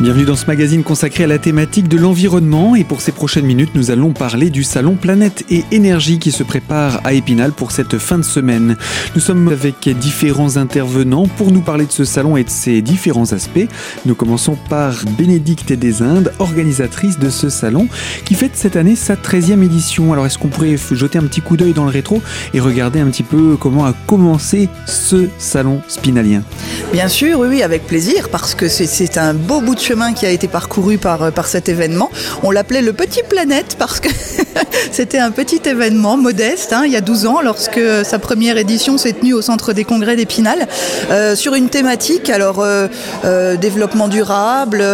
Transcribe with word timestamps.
Bienvenue 0.00 0.24
dans 0.24 0.34
ce 0.34 0.46
magazine 0.46 0.82
consacré 0.82 1.24
à 1.24 1.26
la 1.26 1.38
thématique 1.38 1.86
de 1.86 1.98
l'environnement 1.98 2.74
et 2.74 2.84
pour 2.84 3.02
ces 3.02 3.12
prochaines 3.12 3.44
minutes 3.44 3.72
nous 3.74 3.90
allons 3.90 4.14
parler 4.14 4.48
du 4.48 4.64
salon 4.64 4.94
Planète 4.94 5.44
et 5.50 5.62
Énergie 5.72 6.18
qui 6.18 6.32
se 6.32 6.42
prépare 6.42 7.02
à 7.04 7.12
Épinal 7.12 7.52
pour 7.52 7.70
cette 7.70 7.98
fin 7.98 8.16
de 8.16 8.22
semaine. 8.22 8.78
Nous 9.14 9.20
sommes 9.20 9.48
avec 9.48 9.90
différents 9.98 10.56
intervenants 10.56 11.26
pour 11.26 11.52
nous 11.52 11.60
parler 11.60 11.84
de 11.84 11.92
ce 11.92 12.06
salon 12.06 12.38
et 12.38 12.44
de 12.44 12.48
ses 12.48 12.80
différents 12.80 13.34
aspects. 13.34 13.68
Nous 14.06 14.14
commençons 14.14 14.56
par 14.70 14.94
Bénédicte 15.18 15.74
des 15.74 16.00
Indes, 16.00 16.32
organisatrice 16.38 17.18
de 17.18 17.28
ce 17.28 17.50
salon 17.50 17.86
qui 18.24 18.32
fête 18.32 18.52
cette 18.54 18.76
année 18.76 18.96
sa 18.96 19.16
13e 19.16 19.62
édition. 19.62 20.14
Alors 20.14 20.24
est-ce 20.24 20.38
qu'on 20.38 20.48
pourrait 20.48 20.78
jeter 20.92 21.18
un 21.18 21.24
petit 21.24 21.42
coup 21.42 21.58
d'œil 21.58 21.74
dans 21.74 21.84
le 21.84 21.90
rétro 21.90 22.22
et 22.54 22.60
regarder 22.60 23.00
un 23.00 23.10
petit 23.10 23.22
peu 23.22 23.58
comment 23.60 23.84
a 23.84 23.92
commencé 24.06 24.70
ce 24.86 25.28
salon 25.36 25.82
spinalien? 25.88 26.42
Bien 26.90 27.08
sûr, 27.08 27.40
oui, 27.40 27.62
avec 27.62 27.86
plaisir 27.86 28.30
parce 28.30 28.54
que 28.54 28.66
c'est 28.66 29.18
un 29.18 29.34
beau 29.34 29.60
bout 29.60 29.74
de 29.74 29.80
chemin 29.90 30.12
qui 30.12 30.24
a 30.24 30.30
été 30.30 30.46
parcouru 30.46 30.98
par, 30.98 31.20
euh, 31.20 31.30
par 31.32 31.48
cet 31.48 31.68
événement. 31.68 32.10
On 32.44 32.52
l'appelait 32.52 32.80
le 32.80 32.92
Petit 32.92 33.22
Planète 33.28 33.74
parce 33.76 33.98
que 33.98 34.08
c'était 34.92 35.18
un 35.18 35.32
petit 35.32 35.60
événement 35.64 36.16
modeste, 36.16 36.72
hein, 36.72 36.82
il 36.86 36.92
y 36.92 36.96
a 36.96 37.00
12 37.00 37.26
ans, 37.26 37.40
lorsque 37.42 37.80
sa 38.04 38.20
première 38.20 38.56
édition 38.56 38.98
s'est 38.98 39.14
tenue 39.14 39.34
au 39.34 39.42
Centre 39.42 39.72
des 39.72 39.82
Congrès 39.82 40.14
d'Épinal, 40.14 40.68
euh, 41.10 41.34
sur 41.34 41.56
une 41.56 41.70
thématique, 41.70 42.30
alors 42.30 42.60
euh, 42.60 43.56
développement 43.56 44.06
durable, 44.06 44.84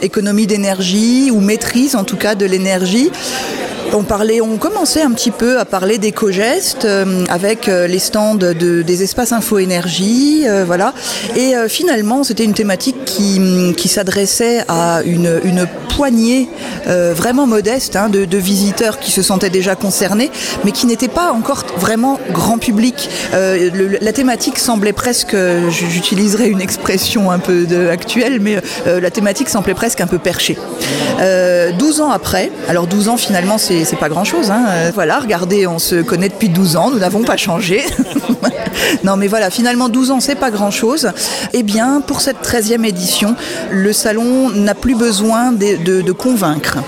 économie 0.00 0.46
d'énergie 0.46 1.30
ou 1.30 1.40
maîtrise 1.40 1.94
en 1.94 2.04
tout 2.04 2.16
cas 2.16 2.34
de 2.34 2.46
l'énergie. 2.46 3.10
On 3.92 4.04
parlait, 4.04 4.40
on 4.40 4.56
commençait 4.56 5.02
un 5.02 5.10
petit 5.10 5.32
peu 5.32 5.58
à 5.58 5.64
parler 5.64 5.98
d'éco-gestes 5.98 6.84
euh, 6.84 7.24
avec 7.28 7.68
euh, 7.68 7.88
les 7.88 7.98
stands 7.98 8.36
de, 8.36 8.52
des 8.52 9.02
espaces 9.02 9.32
info-énergie, 9.32 10.44
euh, 10.46 10.64
voilà. 10.64 10.94
Et 11.36 11.54
finalement, 11.68 12.22
c'était 12.22 12.44
une 12.44 12.54
thématique 12.54 13.04
qui, 13.04 13.40
qui 13.76 13.88
s'adressait 13.88 14.64
à 14.68 15.02
une, 15.04 15.40
une 15.44 15.66
poignée 15.96 16.48
vraiment 16.86 17.46
modeste 17.46 17.96
hein, 17.96 18.08
de, 18.08 18.38
visiteurs 18.38 18.98
qui 18.98 19.10
se 19.10 19.22
sentaient 19.22 19.50
déjà 19.50 19.74
concernés, 19.74 20.30
mais 20.64 20.72
qui 20.72 20.86
n'étaient 20.86 21.08
pas 21.08 21.32
encore 21.32 21.64
vraiment 21.76 22.18
grand 22.32 22.58
public. 22.58 23.08
La 23.32 24.12
thématique 24.12 24.58
semblait 24.58 24.92
presque, 24.92 25.36
j'utiliserai 25.68 26.48
une 26.48 26.60
expression 26.60 27.30
un 27.30 27.38
peu 27.38 27.66
actuelle, 27.90 28.40
mais 28.40 28.60
la 28.86 29.10
thématique 29.10 29.48
semblait 29.48 29.74
presque 29.74 30.00
un 30.00 30.06
peu 30.06 30.18
perchée. 30.18 30.56
12 31.78 32.00
ans 32.00 32.10
après, 32.10 32.50
alors 32.68 32.86
12 32.86 33.08
ans 33.08 33.16
finalement 33.16 33.58
c'est 33.58 33.79
c'est 33.84 33.96
pas 33.96 34.08
grand 34.08 34.24
chose. 34.24 34.50
Hein. 34.50 34.64
Euh, 34.68 34.90
voilà, 34.94 35.18
regardez, 35.18 35.66
on 35.66 35.78
se 35.78 36.02
connaît 36.02 36.28
depuis 36.28 36.48
12 36.48 36.76
ans, 36.76 36.90
nous 36.90 36.98
n'avons 36.98 37.22
pas 37.22 37.36
changé. 37.36 37.84
non, 39.04 39.16
mais 39.16 39.26
voilà, 39.26 39.50
finalement, 39.50 39.88
12 39.88 40.10
ans, 40.10 40.20
c'est 40.20 40.34
pas 40.34 40.50
grand 40.50 40.70
chose. 40.70 41.10
Eh 41.52 41.62
bien, 41.62 42.00
pour 42.00 42.20
cette 42.20 42.42
13e 42.42 42.84
édition, 42.84 43.34
le 43.70 43.92
salon 43.92 44.50
n'a 44.50 44.74
plus 44.74 44.94
besoin 44.94 45.52
de 45.52 46.12
convaincre. 46.12 46.78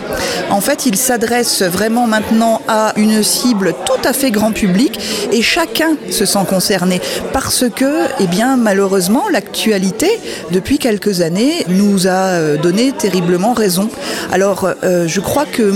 En 0.52 0.60
fait, 0.60 0.84
il 0.84 0.96
s'adresse 0.96 1.62
vraiment 1.62 2.06
maintenant 2.06 2.60
à 2.68 2.92
une 2.96 3.22
cible 3.22 3.74
tout 3.86 4.06
à 4.06 4.12
fait 4.12 4.30
grand 4.30 4.52
public 4.52 5.00
et 5.32 5.40
chacun 5.40 5.96
se 6.10 6.26
sent 6.26 6.44
concerné 6.46 7.00
parce 7.32 7.64
que, 7.74 8.04
eh 8.20 8.26
bien, 8.26 8.56
malheureusement, 8.58 9.24
l'actualité, 9.30 10.10
depuis 10.50 10.78
quelques 10.78 11.22
années, 11.22 11.64
nous 11.68 12.06
a 12.06 12.10
euh, 12.10 12.56
donné 12.58 12.92
terriblement 12.92 13.54
raison. 13.54 13.88
Alors, 14.30 14.68
euh, 14.84 15.08
je 15.08 15.20
crois 15.20 15.46
que 15.46 15.72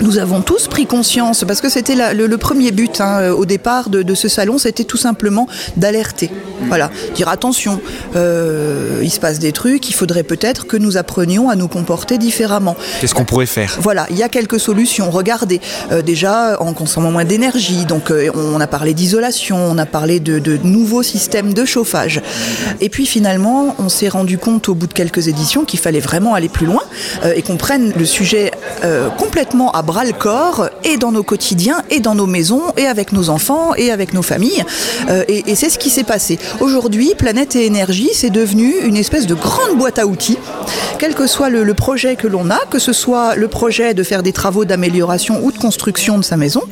nous 0.00 0.18
avons 0.18 0.40
tous 0.40 0.66
pris 0.66 0.86
conscience, 0.86 1.44
parce 1.46 1.60
que 1.60 1.68
c'était 1.68 1.94
le, 1.94 2.26
le, 2.26 2.38
premier 2.38 2.70
but 2.72 3.00
hein, 3.00 3.30
au 3.30 3.44
départ 3.44 3.90
de, 3.90 4.02
de 4.02 4.14
ce 4.14 4.28
salon, 4.28 4.58
c'était 4.58 4.84
tout 4.84 4.96
simplement 4.96 5.46
d'alerter. 5.76 6.30
Voilà, 6.68 6.90
dire 7.14 7.28
attention, 7.28 7.80
euh, 8.16 9.00
il 9.02 9.10
se 9.10 9.20
passe 9.20 9.38
des 9.38 9.52
trucs, 9.52 9.88
il 9.88 9.94
faudrait 9.94 10.22
peut-être 10.22 10.66
que 10.66 10.76
nous 10.76 10.96
apprenions 10.96 11.48
à 11.48 11.56
nous 11.56 11.68
comporter 11.68 12.18
différemment. 12.18 12.76
Qu'est-ce 13.00 13.14
qu'on 13.14 13.24
pourrait 13.24 13.46
faire? 13.46 13.76
Voilà, 13.80 14.06
il 14.10 14.16
y 14.16 14.22
a 14.22 14.28
quelques 14.28 14.60
solutions. 14.60 15.10
Regardez, 15.10 15.60
euh, 15.90 16.02
déjà 16.02 16.60
en 16.60 16.72
consommant 16.74 17.10
moins 17.10 17.24
d'énergie, 17.24 17.86
donc 17.86 18.10
euh, 18.10 18.30
on 18.34 18.60
a 18.60 18.66
parlé 18.66 18.94
d'isolation, 18.94 19.56
on 19.56 19.78
a 19.78 19.86
parlé 19.86 20.20
de, 20.20 20.38
de 20.38 20.58
nouveaux 20.62 21.02
systèmes 21.02 21.54
de 21.54 21.64
chauffage. 21.64 22.20
Et 22.80 22.88
puis 22.88 23.06
finalement, 23.06 23.74
on 23.78 23.88
s'est 23.88 24.08
rendu 24.08 24.38
compte 24.38 24.68
au 24.68 24.74
bout 24.74 24.86
de 24.86 24.92
quelques 24.92 25.28
éditions 25.28 25.64
qu'il 25.64 25.80
fallait 25.80 26.00
vraiment 26.00 26.34
aller 26.34 26.48
plus 26.48 26.66
loin 26.66 26.82
euh, 27.24 27.32
et 27.34 27.42
qu'on 27.42 27.56
prenne 27.56 27.92
le 27.96 28.04
sujet 28.04 28.50
euh, 28.84 29.08
complètement 29.10 29.70
à 29.72 29.82
bras 29.82 30.04
le 30.04 30.12
corps 30.12 30.68
et 30.84 30.96
dans 30.96 31.12
nos 31.12 31.22
quotidiens 31.22 31.82
et 31.90 32.00
dans 32.00 32.14
nos 32.14 32.26
maisons 32.26 32.62
et 32.76 32.86
avec 32.86 33.12
nos 33.12 33.28
enfants 33.28 33.74
et 33.76 33.90
avec 33.90 34.14
nos 34.14 34.22
familles. 34.22 34.64
Euh, 35.08 35.24
et 35.28 35.54
c'est 35.54 35.68
ce 35.68 35.78
qui 35.78 35.90
s'est 35.90 36.04
passé. 36.04 36.38
Aujourd'hui, 36.60 37.14
Planète 37.16 37.56
et 37.56 37.66
Énergie, 37.66 38.10
c'est 38.14 38.30
devenu 38.30 38.72
une 38.84 38.96
espèce 38.96 39.26
de 39.26 39.34
grande 39.34 39.76
boîte 39.76 39.98
à 39.98 40.06
outils. 40.06 40.38
Quel 40.98 41.14
que 41.14 41.26
soit 41.26 41.48
le, 41.48 41.74
projet 41.74 42.16
que 42.16 42.26
l'on 42.26 42.50
a, 42.50 42.58
que 42.70 42.78
ce 42.78 42.92
soit 42.92 43.34
le 43.34 43.48
projet 43.48 43.94
de 43.94 44.02
faire 44.02 44.22
des 44.22 44.32
travaux 44.32 44.64
d'amélioration 44.64 45.40
ou 45.42 45.52
de 45.52 45.58
construction 45.58 46.18
de 46.18 46.24
sa 46.24 46.36
maison, 46.36 46.62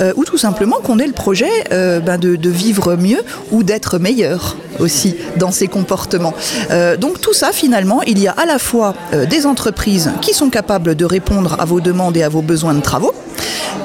euh, 0.00 0.12
ou 0.16 0.24
tout 0.24 0.38
simplement 0.38 0.76
qu'on 0.82 0.98
ait 0.98 1.06
le 1.06 1.12
projet 1.12 1.50
ben 1.70 2.18
de, 2.18 2.36
de 2.36 2.50
vivre 2.50 2.96
mieux 2.96 3.22
ou 3.50 3.62
d'être 3.62 3.98
meilleur 3.98 4.56
aussi 4.80 5.16
dans 5.36 5.50
ses 5.50 5.68
comportements. 5.68 6.34
Euh, 6.70 6.96
donc 6.96 7.20
tout 7.20 7.32
ça, 7.32 7.52
finalement, 7.52 8.02
il 8.02 8.18
y 8.18 8.28
a 8.28 8.32
à 8.32 8.46
la 8.46 8.58
fois 8.58 8.94
euh, 9.12 9.26
des 9.26 9.46
entreprises 9.46 10.10
qui 10.20 10.34
sont 10.34 10.50
capables 10.50 10.94
de 10.94 11.04
répondre 11.04 11.56
à 11.58 11.64
vos 11.64 11.80
demandes 11.80 12.16
et 12.16 12.22
à 12.22 12.28
vos 12.28 12.42
besoins 12.42 12.74
de 12.74 12.80
travaux, 12.80 13.14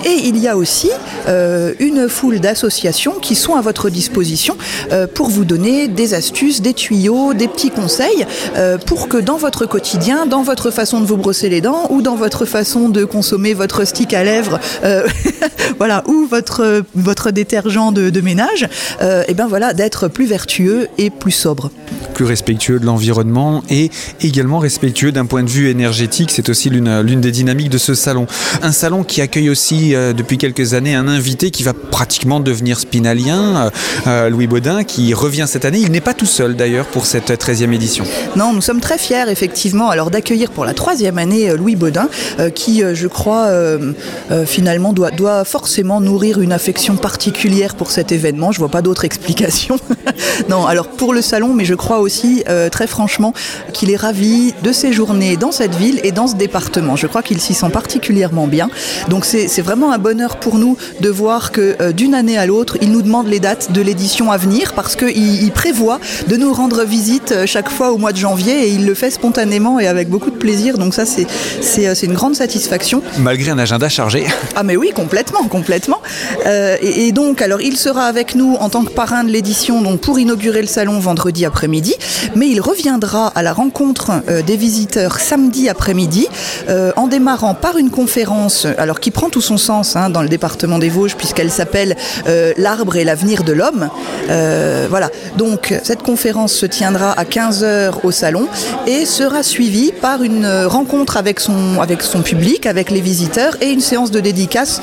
et 0.05 0.27
il 0.27 0.37
y 0.37 0.47
a 0.47 0.55
aussi 0.55 0.89
euh, 1.27 1.73
une 1.79 2.07
foule 2.07 2.39
d'associations 2.39 3.19
qui 3.19 3.35
sont 3.35 3.55
à 3.55 3.61
votre 3.61 3.89
disposition 3.89 4.57
euh, 4.91 5.07
pour 5.07 5.29
vous 5.29 5.45
donner 5.45 5.87
des 5.87 6.13
astuces, 6.13 6.61
des 6.61 6.73
tuyaux, 6.73 7.33
des 7.33 7.47
petits 7.47 7.71
conseils 7.71 8.25
euh, 8.55 8.77
pour 8.77 9.09
que 9.09 9.17
dans 9.17 9.37
votre 9.37 9.65
quotidien, 9.65 10.25
dans 10.25 10.43
votre 10.43 10.71
façon 10.71 11.01
de 11.01 11.05
vous 11.05 11.17
brosser 11.17 11.49
les 11.49 11.61
dents 11.61 11.87
ou 11.89 12.01
dans 12.01 12.15
votre 12.15 12.45
façon 12.45 12.89
de 12.89 13.03
consommer 13.03 13.53
votre 13.53 13.85
stick 13.85 14.13
à 14.13 14.23
lèvres, 14.23 14.59
euh, 14.83 15.07
voilà, 15.77 16.03
ou 16.07 16.25
votre, 16.29 16.83
votre 16.95 17.31
détergent 17.31 17.91
de, 17.91 18.09
de 18.09 18.21
ménage, 18.21 18.67
euh, 19.01 19.23
et 19.27 19.33
ben 19.33 19.47
voilà, 19.47 19.73
d'être 19.73 20.07
plus 20.07 20.25
vertueux 20.25 20.87
et 20.97 21.09
plus 21.09 21.31
sobre. 21.31 21.71
Plus 22.13 22.25
respectueux 22.25 22.79
de 22.79 22.85
l'environnement 22.85 23.63
et 23.69 23.91
également 24.21 24.59
respectueux 24.59 25.11
d'un 25.11 25.25
point 25.25 25.43
de 25.43 25.49
vue 25.49 25.69
énergétique, 25.69 26.31
c'est 26.31 26.49
aussi 26.49 26.69
l'une 26.69 27.21
des 27.21 27.31
dynamiques 27.31 27.69
de 27.69 27.77
ce 27.77 27.95
salon. 27.95 28.27
Un 28.61 28.71
salon 28.71 29.03
qui 29.03 29.21
accueille 29.21 29.38
aussi 29.47 29.95
euh, 29.95 30.11
depuis 30.11 30.37
quelques 30.37 30.73
années 30.73 30.95
un 30.95 31.07
invité 31.07 31.51
qui 31.51 31.63
va 31.63 31.73
pratiquement 31.73 32.39
devenir 32.39 32.79
spinalien, 32.79 33.71
euh, 34.07 34.29
Louis 34.29 34.47
Baudin, 34.47 34.83
qui 34.83 35.13
revient 35.13 35.45
cette 35.47 35.65
année. 35.65 35.79
Il 35.79 35.91
n'est 35.91 36.01
pas 36.01 36.15
tout 36.15 36.25
seul 36.25 36.55
d'ailleurs 36.55 36.87
pour 36.87 37.05
cette 37.05 37.29
13e 37.29 37.71
édition. 37.71 38.03
Non, 38.35 38.51
nous 38.53 38.61
sommes 38.61 38.81
très 38.81 38.97
fiers 38.97 39.29
effectivement 39.29 39.89
alors 39.89 40.09
d'accueillir 40.09 40.49
pour 40.49 40.65
la 40.65 40.73
troisième 40.73 41.19
année 41.19 41.55
Louis 41.55 41.75
Baudin, 41.75 42.09
euh, 42.39 42.49
qui 42.49 42.83
je 42.93 43.07
crois 43.07 43.47
euh, 43.47 43.93
euh, 44.31 44.45
finalement 44.45 44.93
doit, 44.93 45.11
doit 45.11 45.43
forcément 45.43 46.01
nourrir 46.01 46.41
une 46.41 46.51
affection 46.51 46.95
particulière 46.95 47.75
pour 47.75 47.91
cet 47.91 48.11
événement. 48.11 48.51
Je 48.51 48.59
vois 48.59 48.69
pas 48.69 48.81
d'autre 48.81 49.05
explication. 49.05 49.77
non, 50.49 50.65
alors 50.65 50.87
pour 50.87 51.13
le 51.13 51.21
salon, 51.21 51.53
mais 51.53 51.65
je 51.65 51.75
crois 51.75 51.99
aussi 51.99 52.43
euh, 52.49 52.69
très 52.69 52.87
franchement 52.87 53.33
qu'il 53.73 53.91
est 53.91 53.95
ravi 53.95 54.53
de 54.63 54.71
séjourner 54.71 55.37
dans 55.37 55.51
cette 55.51 55.75
ville 55.75 55.99
et 56.03 56.11
dans 56.11 56.27
ce 56.27 56.35
département. 56.35 56.95
Je 56.95 57.07
crois 57.07 57.23
qu'il 57.23 57.39
s'y 57.39 57.53
sent 57.53 57.69
particulièrement 57.69 58.47
bien. 58.47 58.69
Donc 59.09 59.25
c'est 59.29 59.61
vraiment 59.61 59.91
un 59.91 59.97
bonheur 59.97 60.37
pour 60.37 60.57
nous 60.57 60.75
de 61.01 61.09
voir 61.09 61.51
que 61.51 61.75
euh, 61.81 61.91
d'une 61.91 62.15
année 62.15 62.37
à 62.37 62.45
l'autre, 62.45 62.77
il 62.81 62.91
nous 62.91 63.01
demande 63.01 63.27
les 63.27 63.39
dates 63.39 63.71
de 63.71 63.81
l'édition 63.81 64.31
à 64.31 64.37
venir 64.37 64.73
parce 64.73 64.95
qu'il 64.95 65.43
il 65.43 65.51
prévoit 65.51 65.99
de 66.27 66.35
nous 66.35 66.51
rendre 66.51 66.83
visite 66.83 67.31
euh, 67.31 67.45
chaque 67.45 67.69
fois 67.69 67.91
au 67.91 67.97
mois 67.97 68.11
de 68.11 68.17
janvier 68.17 68.67
et 68.67 68.69
il 68.69 68.85
le 68.85 68.93
fait 68.93 69.11
spontanément 69.11 69.79
et 69.79 69.87
avec 69.87 70.09
beaucoup 70.09 70.31
de 70.31 70.37
plaisir. 70.37 70.77
Donc 70.77 70.93
ça, 70.93 71.05
c'est 71.05 72.03
une 72.03 72.13
grande 72.13 72.35
satisfaction. 72.35 73.01
Malgré 73.19 73.51
un 73.51 73.59
agenda 73.59 73.89
chargé. 73.89 74.25
Ah 74.55 74.63
mais 74.63 74.75
oui, 74.75 74.91
complètement, 74.93 75.47
complètement. 75.47 76.01
Euh, 76.45 76.75
et, 76.81 77.07
et 77.07 77.11
donc, 77.11 77.41
alors 77.41 77.61
il 77.61 77.77
sera 77.77 78.05
avec 78.05 78.35
nous 78.35 78.55
en 78.59 78.67
tant 78.69 78.83
que 78.83 78.91
parrain 78.91 79.23
de 79.23 79.29
l'édition 79.29 79.81
donc 79.81 80.01
pour 80.01 80.19
inaugurer 80.19 80.61
le 80.61 80.67
salon 80.67 80.99
vendredi 80.99 81.45
après-midi, 81.45 81.95
mais 82.35 82.49
il 82.49 82.59
reviendra 82.59 83.27
à 83.27 83.43
la 83.43 83.53
rencontre 83.53 84.11
euh, 84.27 84.41
des 84.41 84.57
visiteurs 84.57 85.19
samedi 85.19 85.69
après-midi 85.69 86.27
euh, 86.69 86.91
en 86.95 87.07
démarrant 87.07 87.53
par 87.53 87.77
une 87.77 87.89
conférence 87.89 88.65
alors 88.77 88.99
qui 88.99 89.11
prend 89.19 89.29
tout 89.29 89.41
son 89.41 89.57
sens 89.57 89.97
hein, 89.97 90.09
dans 90.09 90.21
le 90.21 90.29
département 90.29 90.79
des 90.79 90.87
Vosges 90.87 91.17
puisqu'elle 91.17 91.51
s'appelle 91.51 91.97
euh, 92.29 92.53
l'arbre 92.55 92.95
et 92.95 93.03
l'avenir 93.03 93.43
de 93.43 93.51
l'homme. 93.51 93.89
Euh, 94.29 94.87
voilà, 94.89 95.09
donc 95.35 95.77
cette 95.83 96.03
conférence 96.03 96.53
se 96.53 96.65
tiendra 96.65 97.11
à 97.11 97.25
15h 97.25 97.95
au 98.03 98.11
salon 98.11 98.47
et 98.87 99.05
sera 99.05 99.43
suivie 99.43 99.91
par 99.91 100.23
une 100.23 100.47
rencontre 100.47 101.17
avec 101.17 101.41
son, 101.41 101.81
avec 101.81 102.01
son 102.01 102.21
public, 102.21 102.65
avec 102.65 102.91
les 102.91 103.01
visiteurs 103.01 103.57
et 103.59 103.71
une 103.71 103.81
séance 103.81 104.09
de 104.09 104.21
dédicace 104.21 104.81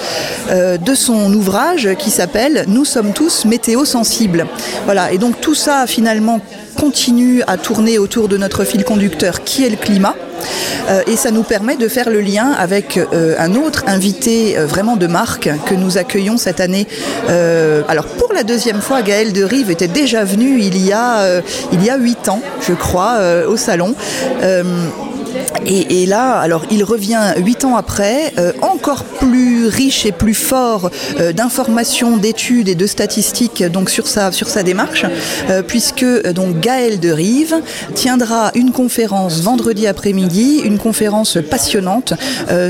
euh, 0.50 0.76
de 0.76 0.94
son 0.94 1.32
ouvrage 1.32 1.88
qui 1.98 2.10
s'appelle 2.10 2.66
Nous 2.68 2.84
sommes 2.84 3.14
tous 3.14 3.46
météo 3.46 3.86
sensibles. 3.86 4.46
Voilà, 4.84 5.12
et 5.12 5.16
donc 5.16 5.40
tout 5.40 5.54
ça 5.54 5.86
finalement 5.86 6.42
continue 6.76 7.43
à 7.46 7.56
tourner 7.56 7.99
autour 7.99 8.28
de 8.28 8.37
notre 8.37 8.64
fil 8.64 8.84
conducteur 8.84 9.44
qui 9.44 9.64
est 9.64 9.70
le 9.70 9.76
climat. 9.76 10.14
Euh, 10.88 11.02
et 11.06 11.17
ça 11.17 11.31
nous 11.31 11.43
permet 11.43 11.76
de 11.76 11.88
faire 11.88 12.11
le 12.11 12.20
lien 12.20 12.52
avec 12.52 12.96
euh, 12.96 13.34
un 13.38 13.55
autre 13.55 13.84
invité 13.87 14.56
euh, 14.56 14.67
vraiment 14.67 14.96
de 14.96 15.06
marque 15.06 15.50
que 15.67 15.75
nous 15.75 15.99
accueillons 15.99 16.37
cette 16.37 16.61
année. 16.61 16.87
Alors 17.88 18.06
pour 18.06 18.32
la 18.32 18.43
deuxième 18.43 18.81
fois, 18.81 19.02
Gaël 19.02 19.32
de 19.32 19.43
Rive 19.43 19.70
était 19.70 19.88
déjà 19.88 20.25
venu 20.25 20.61
il 20.61 20.84
y 20.84 20.93
a 20.93 21.40
il 21.73 21.84
y 21.84 21.90
a 21.90 21.96
huit 21.96 22.28
ans, 22.28 22.40
je 22.67 22.73
crois, 22.73 23.19
au 23.49 23.56
salon. 23.56 23.94
Et, 25.66 26.06
là, 26.06 26.38
alors 26.38 26.64
il 26.70 26.84
revient 26.84 27.34
huit 27.38 27.64
ans 27.64 27.76
après, 27.76 28.32
euh, 28.38 28.52
encore 28.62 29.04
plus 29.04 29.66
riche 29.66 30.06
et 30.06 30.12
plus 30.12 30.34
fort 30.34 30.90
euh, 31.18 31.32
d'informations, 31.32 32.16
d'études 32.16 32.68
et 32.68 32.74
de 32.74 32.86
statistiques 32.86 33.64
donc 33.64 33.90
sur 33.90 34.06
sa 34.06 34.30
sur 34.32 34.48
sa 34.48 34.62
démarche, 34.62 35.04
euh, 35.50 35.62
puisque 35.62 36.04
donc 36.32 36.60
Gaël 36.60 37.00
de 37.00 37.10
Rive 37.10 37.56
tiendra 37.94 38.52
une 38.54 38.70
conférence 38.70 39.40
vendredi 39.40 39.86
après-midi, 39.86 40.60
une 40.64 40.78
conférence 40.78 41.38
passionnante 41.50 42.14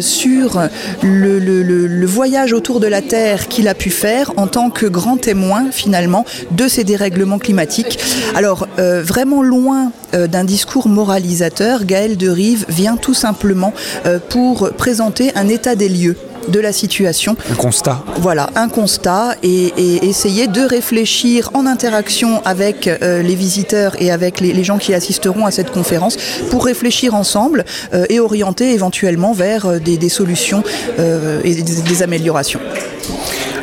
sur 0.01 0.61
le, 1.03 2.07
voyage 2.07 2.53
autour 2.53 2.81
de 2.81 2.87
la 2.87 3.03
Terre 3.03 3.49
qu'il 3.49 3.69
a 3.69 3.75
pu 3.75 3.91
faire 3.91 4.33
en 4.37 4.47
tant 4.47 4.71
que 4.71 4.87
grand 4.87 5.17
témoin 5.17 5.67
finalement 5.71 6.25
de 6.53 6.69
ces 6.69 6.85
dérèglements 6.85 7.39
climatiques. 7.39 7.99
Alors 8.35 8.67
vraiment 8.79 9.43
loin 9.43 9.93
d'un 10.13 10.45
discours 10.45 10.89
moralisateur, 10.89 11.85
Gaël 11.85 12.17
de 12.17 12.29
Rive 12.29 12.65
vient 12.69 12.97
tout 12.97 13.15
simplement 13.15 13.73
euh, 14.05 14.19
pour 14.29 14.71
présenter 14.73 15.33
un 15.35 15.49
état 15.49 15.75
des 15.75 15.89
lieux 15.89 16.17
de 16.49 16.61
la 16.61 16.73
situation. 16.73 17.37
Un 17.51 17.57
constat. 17.57 18.05
Voilà, 18.19 18.51
un 18.55 18.69
constat 18.69 19.35
et, 19.43 19.73
essayer 20.07 20.47
de 20.47 20.61
réfléchir 20.61 21.51
en 21.55 21.67
interaction 21.67 22.41
avec 22.45 22.87
euh, 22.87 23.21
les 23.23 23.35
visiteurs 23.35 24.01
et 24.01 24.13
avec 24.13 24.41
les, 24.41 24.65
gens 24.65 24.79
qui 24.79 24.95
assisteront 24.95 25.45
à 25.45 25.51
cette 25.51 25.73
conférence 25.73 26.17
pour 26.51 26.65
réfléchir 26.65 27.15
ensemble 27.15 27.65
euh, 27.95 28.07
et 28.11 28.21
orienter 28.21 28.73
éventuellement 28.73 29.33
vers 29.33 29.81
des, 29.81 30.09
solutions 30.09 30.63
et 30.99 31.55
des, 31.55 31.83
des 31.83 32.03
améliorations. 32.03 32.61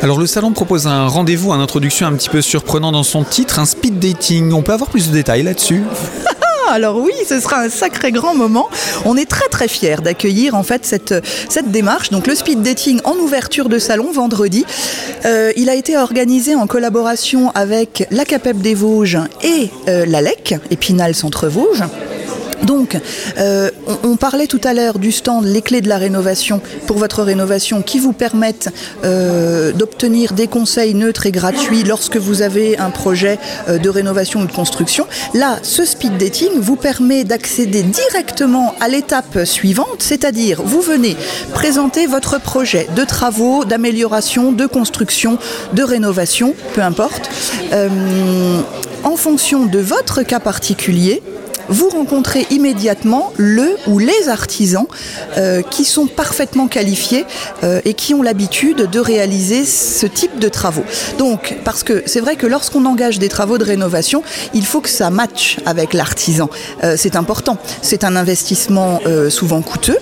Alors 0.01 0.19
le 0.19 0.27
salon 0.27 0.51
propose 0.51 0.85
un 0.85 1.07
rendez-vous, 1.07 1.53
une 1.53 1.61
introduction 1.61 2.07
un 2.07 2.13
petit 2.13 2.27
peu 2.27 2.41
surprenant 2.41 2.91
dans 2.91 3.03
son 3.03 3.23
titre, 3.23 3.59
un 3.59 3.65
speed 3.65 3.99
dating. 3.99 4.51
On 4.51 4.61
peut 4.61 4.73
avoir 4.73 4.89
plus 4.89 5.07
de 5.07 5.13
détails 5.13 5.43
là-dessus? 5.43 5.83
Alors 6.69 6.97
oui, 6.97 7.13
ce 7.27 7.39
sera 7.39 7.59
un 7.59 7.69
sacré 7.69 8.11
grand 8.11 8.35
moment. 8.35 8.69
On 9.05 9.17
est 9.17 9.29
très 9.29 9.47
très 9.49 9.67
fiers 9.67 9.97
d'accueillir 10.03 10.55
en 10.55 10.63
fait 10.63 10.85
cette, 10.85 11.13
démarche. 11.71 12.09
Donc 12.09 12.27
le 12.27 12.35
speed 12.35 12.61
dating 12.61 12.99
en 13.03 13.15
ouverture 13.15 13.69
de 13.69 13.79
salon 13.79 14.11
vendredi. 14.11 14.65
Euh, 15.25 15.51
il 15.55 15.69
a 15.69 15.75
été 15.75 15.97
organisé 15.97 16.55
en 16.55 16.67
collaboration 16.67 17.51
avec 17.51 18.07
la 18.11 18.25
CAPEP 18.25 18.57
des 18.57 18.75
Vosges 18.75 19.19
et 19.43 19.69
euh, 19.87 20.05
la 20.05 20.21
LEC, 20.21 20.55
Épinal 20.71 21.15
Centre 21.15 21.47
Vosges. 21.47 21.83
Donc, 22.63 22.97
euh, 23.37 23.69
on, 24.03 24.15
parlait 24.15 24.47
tout 24.47 24.61
à 24.63 24.73
l'heure 24.73 24.99
du 24.99 25.11
stand 25.11 25.45
Les 25.45 25.61
clés 25.61 25.81
de 25.81 25.89
la 25.89 25.97
rénovation 25.97 26.61
pour 26.87 26.97
votre 26.97 27.21
rénovation 27.21 27.81
qui 27.81 27.99
vous 27.99 28.13
permettent 28.13 28.69
euh, 29.03 29.73
d'obtenir 29.73 30.33
des 30.33 30.47
conseils 30.47 30.93
neutres 30.93 31.25
et 31.25 31.31
gratuits 31.31 31.83
lorsque 31.83 32.15
vous 32.15 32.41
avez 32.41 32.77
un 32.77 32.89
projet 32.89 33.37
euh, 33.67 33.77
de 33.77 33.89
rénovation 33.89 34.41
ou 34.41 34.45
de 34.45 34.51
construction. 34.51 35.07
Là, 35.33 35.59
ce 35.61 35.83
speed 35.83 36.17
dating 36.17 36.51
vous 36.55 36.77
permet 36.77 37.25
d'accéder 37.25 37.83
directement 37.83 38.73
à 38.79 38.87
l'étape 38.87 39.45
suivante, 39.45 39.97
c'est-à-dire 39.99 40.61
vous 40.63 40.81
venez 40.81 41.17
présenter 41.53 42.07
votre 42.07 42.39
projet 42.39 42.87
de 42.95 43.03
travaux, 43.03 43.65
d'amélioration, 43.65 44.53
de 44.53 44.65
construction, 44.65 45.37
de 45.73 45.83
rénovation, 45.83 46.55
peu 46.73 46.81
importe. 46.81 47.29
en 49.03 49.15
fonction 49.17 49.65
de 49.65 49.79
votre 49.79 50.23
cas 50.23 50.39
particulier, 50.39 51.21
vous 51.69 51.89
rencontrez 51.89 52.45
immédiatement 52.49 53.31
le 53.37 53.75
ou 53.87 53.99
les 53.99 54.29
artisans 54.29 54.85
euh, 55.37 55.61
qui 55.61 55.85
sont 55.85 56.07
parfaitement 56.07 56.67
qualifiés 56.67 57.25
euh, 57.63 57.81
et 57.85 57.93
qui 57.93 58.13
ont 58.13 58.21
l'habitude 58.21 58.89
de 58.89 58.99
réaliser 58.99 59.65
ce 59.65 60.05
type 60.05 60.39
de 60.39 60.49
travaux. 60.49 60.83
Donc, 61.17 61.55
parce 61.63 61.83
que 61.83 62.03
c'est 62.05 62.19
vrai 62.19 62.35
que 62.35 62.47
lorsqu'on 62.47 62.85
engage 62.85 63.19
des 63.19 63.29
travaux 63.29 63.57
de 63.57 63.63
rénovation, 63.63 64.23
il 64.53 64.65
faut 64.65 64.81
que 64.81 64.89
ça 64.89 65.09
matche 65.09 65.57
avec 65.65 65.93
l'artisan. 65.93 66.49
Euh, 66.83 66.95
c'est 66.97 67.15
important. 67.15 67.57
C'est 67.81 68.03
un 68.03 68.15
investissement 68.15 68.99
souvent 69.29 69.61
coûteux. 69.61 69.97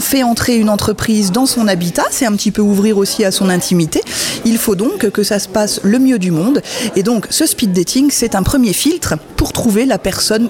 Fait 0.00 0.22
entrer 0.22 0.56
une 0.56 0.68
entreprise 0.68 1.32
dans 1.32 1.46
son 1.46 1.68
habitat, 1.68 2.04
c'est 2.10 2.26
un 2.26 2.32
petit 2.32 2.50
peu 2.50 2.62
ouvrir 2.62 2.98
aussi 2.98 3.24
à 3.24 3.30
son 3.30 3.48
intimité. 3.48 4.00
Il 4.44 4.58
faut 4.58 4.74
donc 4.74 5.10
que 5.10 5.22
ça 5.22 5.38
se 5.38 5.48
passe 5.48 5.80
le 5.82 5.98
mieux 5.98 6.18
du 6.18 6.30
monde. 6.30 6.62
Et 6.96 7.02
donc, 7.02 7.26
ce 7.30 7.46
speed 7.46 7.72
dating, 7.72 8.10
c'est 8.10 8.34
un 8.34 8.42
premier 8.42 8.72
filtre 8.72 9.14
pour 9.36 9.52
trouver 9.52 9.86
la 9.86 9.98
personne 9.98 10.48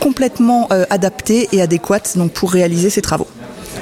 complètement 0.00 0.68
euh, 0.72 0.84
adaptée 0.90 1.48
et 1.52 1.62
adéquate 1.62 2.16
donc, 2.16 2.32
pour 2.32 2.50
réaliser 2.52 2.90
ces 2.90 3.02
travaux. 3.02 3.28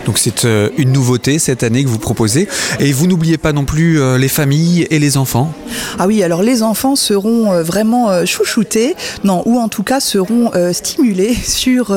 Donc 0.07 0.19
c'est 0.19 0.45
euh, 0.45 0.69
une 0.77 0.93
nouveauté 0.93 1.39
cette 1.39 1.63
année 1.63 1.85
que 1.85 1.89
vous 1.89 1.99
proposez. 1.99 2.49
Et 2.81 2.93
vous 2.93 3.07
n'oubliez 3.07 3.39
pas 3.39 3.53
non 3.53 3.65
plus 3.65 4.01
euh, 4.01 4.19
les 4.19 4.29
familles 4.29 4.87
et 4.91 4.99
les 4.99 5.17
enfants 5.17 5.53
Ah 5.99 6.07
oui, 6.07 6.23
alors 6.23 6.43
les 6.43 6.63
enfants 6.63 6.97
seront 6.97 7.53
euh, 7.53 7.63
vraiment 7.63 8.25
chouchoutés, 8.27 8.95
non, 9.25 9.43
ou 9.47 9.59
en 9.59 9.69
tout 9.69 9.83
cas 9.83 10.01
seront 10.01 10.51
stimulés 10.73 11.35
sur 11.45 11.97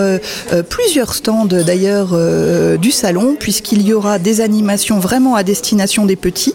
plusieurs 0.69 1.13
stands 1.13 1.45
d'ailleurs 1.45 2.17
du 2.77 2.91
salon, 2.91 3.35
puisqu'il 3.39 3.81
y 3.81 3.93
aura 3.93 4.19
des 4.19 4.41
animations 4.41 4.99
vraiment 4.99 5.35
à 5.35 5.43
destination 5.43 6.05
des 6.05 6.15
petits. 6.15 6.53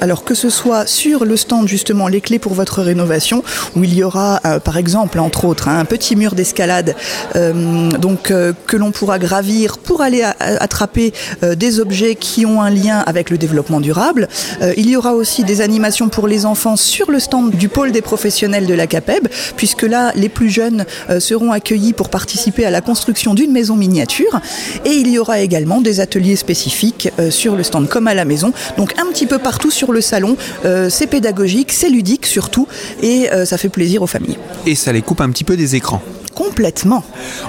alors 0.00 0.24
que 0.24 0.34
ce 0.34 0.50
soit 0.50 0.86
sur 0.86 1.24
le 1.24 1.36
stand 1.36 1.68
justement 1.68 2.08
les 2.08 2.20
clés 2.20 2.38
pour 2.38 2.54
votre 2.54 2.82
rénovation, 2.82 3.42
où 3.74 3.84
il 3.84 3.94
y 3.94 4.02
aura 4.02 4.40
par 4.64 4.76
exemple, 4.76 5.18
entre 5.18 5.44
autres, 5.44 5.68
hein, 5.68 5.78
un 5.78 5.84
petit 5.84 6.16
mur 6.16 6.34
d'escalade 6.34 6.94
donc 7.34 8.32
que 8.66 8.76
l'on 8.76 8.90
pourra 8.90 9.18
gravir 9.18 9.78
pour 9.78 10.02
aller 10.02 10.22
à 10.22 10.65
attraper 10.66 11.12
euh, 11.44 11.54
des 11.54 11.78
objets 11.78 12.16
qui 12.16 12.44
ont 12.44 12.60
un 12.60 12.70
lien 12.70 12.98
avec 13.06 13.30
le 13.30 13.38
développement 13.38 13.80
durable. 13.80 14.28
Euh, 14.62 14.74
il 14.76 14.90
y 14.90 14.96
aura 14.96 15.14
aussi 15.14 15.44
des 15.44 15.60
animations 15.60 16.08
pour 16.08 16.26
les 16.26 16.44
enfants 16.44 16.76
sur 16.76 17.08
le 17.08 17.20
stand 17.20 17.54
du 17.54 17.68
pôle 17.68 17.92
des 17.92 18.02
professionnels 18.02 18.66
de 18.66 18.74
la 18.74 18.88
CAPEB, 18.88 19.28
puisque 19.56 19.82
là, 19.82 20.12
les 20.16 20.28
plus 20.28 20.50
jeunes 20.50 20.84
euh, 21.08 21.20
seront 21.20 21.52
accueillis 21.52 21.92
pour 21.92 22.08
participer 22.08 22.66
à 22.66 22.70
la 22.70 22.80
construction 22.80 23.32
d'une 23.34 23.52
maison 23.52 23.76
miniature. 23.76 24.40
Et 24.84 24.94
il 24.94 25.08
y 25.08 25.18
aura 25.20 25.38
également 25.38 25.80
des 25.80 26.00
ateliers 26.00 26.36
spécifiques 26.36 27.08
sur 27.30 27.54
le 27.54 27.62
stand 27.62 27.88
comme 27.88 28.08
à 28.08 28.14
la 28.14 28.24
maison. 28.24 28.52
Donc 28.76 28.94
un 28.98 29.06
petit 29.12 29.26
peu 29.26 29.38
partout 29.38 29.70
sur 29.70 29.92
le 29.92 30.00
salon, 30.00 30.36
c'est 30.88 31.06
pédagogique, 31.06 31.72
c'est 31.72 31.88
ludique 31.88 32.26
surtout, 32.26 32.66
et 33.02 33.28
ça 33.44 33.58
fait 33.58 33.68
plaisir 33.68 34.02
aux 34.02 34.06
familles. 34.06 34.38
Et 34.66 34.74
ça 34.74 34.92
les 34.92 35.02
coupe 35.02 35.20
un 35.20 35.30
petit 35.30 35.44
peu 35.44 35.56
des 35.56 35.76
écrans 35.76 36.02
complètement. 36.36 37.02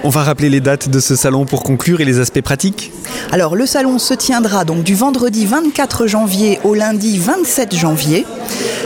On 0.04 0.10
va 0.10 0.24
rappeler 0.24 0.50
les 0.50 0.62
dates 0.62 0.89
de 0.89 1.00
ce 1.00 1.16
salon 1.16 1.45
pour 1.45 1.62
conclure 1.62 2.00
et 2.01 2.06
les 2.06 2.19
aspects 2.19 2.42
pratiques 2.42 2.92
Alors 3.31 3.56
le 3.56 3.66
salon 3.66 4.00
se 4.00 4.13
tiendra 4.13 4.63
donc 4.63 4.84
du 4.84 4.95
vendredi 4.95 5.45
24 5.45 6.07
janvier 6.07 6.60
au 6.63 6.74
lundi 6.74 7.20
27 7.20 7.75
janvier. 7.75 8.25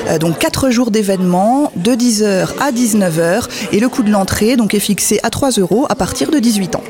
Euh, 0.10 0.18
donc 0.18 0.40
4 0.40 0.72
jours 0.72 0.90
d'événements 0.90 1.72
de 1.76 1.92
10h 1.92 2.48
à 2.60 2.72
19h 2.72 3.48
et 3.72 3.80
le 3.80 3.90
coût 3.90 4.02
de 4.02 4.10
l'entrée 4.10 4.56
donc 4.56 4.74
est 4.74 4.80
fixé 4.80 5.20
à 5.22 5.30
3 5.30 5.52
euros 5.52 5.86
à 5.88 5.96
partir 5.96 6.32
de 6.32 6.40
18 6.40 6.76
ans. 6.76 6.84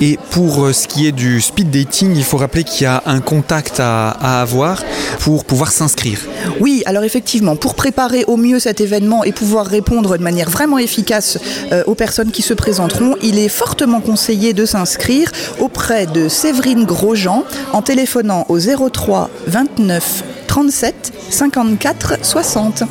Et 0.00 0.18
pour 0.30 0.64
euh, 0.64 0.72
ce 0.72 0.86
qui 0.86 1.06
est 1.06 1.12
du 1.12 1.40
speed 1.40 1.70
dating, 1.70 2.14
il 2.16 2.24
faut 2.24 2.36
rappeler 2.36 2.64
qu'il 2.64 2.82
y 2.84 2.86
a 2.86 3.02
un 3.06 3.20
contact 3.20 3.80
à, 3.80 4.10
avoir 4.40 4.82
pour 5.20 5.44
pouvoir 5.44 5.72
s'inscrire. 5.72 6.20
Oui, 6.60 6.82
alors 6.86 7.04
effectivement, 7.04 7.56
pour 7.56 7.74
préparer 7.74 8.24
au 8.26 8.36
mieux 8.36 8.58
cet 8.58 8.80
événement 8.80 9.24
et 9.24 9.32
pouvoir 9.32 9.66
répondre 9.66 10.16
de 10.16 10.22
manière 10.22 10.50
vraiment 10.50 10.78
efficace 10.78 11.38
euh, 11.72 11.82
aux 11.86 11.94
personnes 11.94 12.30
qui 12.30 12.42
se 12.42 12.54
présenteront, 12.54 13.16
il 13.22 13.38
est 13.38 13.48
fortement 13.48 14.00
conseillé 14.00 14.52
de 14.52 14.64
s'inscrire 14.64 15.30
auprès 15.58 16.06
de 16.06 16.28
Séverine 16.28 16.84
Grosjean 16.84 17.44
en 17.72 17.82
téléphonant 17.82 18.46
au 18.48 18.58
03 18.58 19.30
29 19.46 20.24
37 20.46 21.12
54 21.30 22.18
60. 22.22 22.84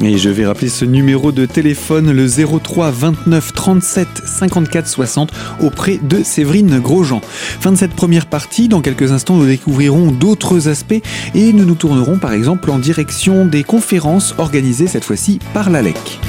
Et 0.00 0.16
je 0.16 0.30
vais 0.30 0.46
rappeler 0.46 0.68
ce 0.68 0.84
numéro 0.84 1.32
de 1.32 1.44
téléphone, 1.44 2.12
le 2.12 2.28
03 2.28 2.92
29 2.92 3.52
37 3.52 4.08
54 4.24 4.86
60, 4.86 5.32
auprès 5.60 5.98
de 6.00 6.22
Séverine 6.22 6.78
Grosjean. 6.78 7.20
Fin 7.22 7.72
de 7.72 7.76
cette 7.76 7.94
première 7.94 8.26
partie, 8.26 8.68
dans 8.68 8.80
quelques 8.80 9.10
instants 9.10 9.36
nous 9.36 9.46
découvrirons 9.46 10.12
d'autres 10.12 10.68
aspects 10.68 11.02
et 11.34 11.52
nous 11.52 11.64
nous 11.64 11.74
tournerons 11.74 12.18
par 12.18 12.32
exemple 12.32 12.70
en 12.70 12.78
direction 12.78 13.44
des 13.44 13.64
conférences 13.64 14.34
organisées 14.38 14.86
cette 14.86 15.04
fois-ci 15.04 15.40
par 15.52 15.68
l'ALEC. 15.68 16.20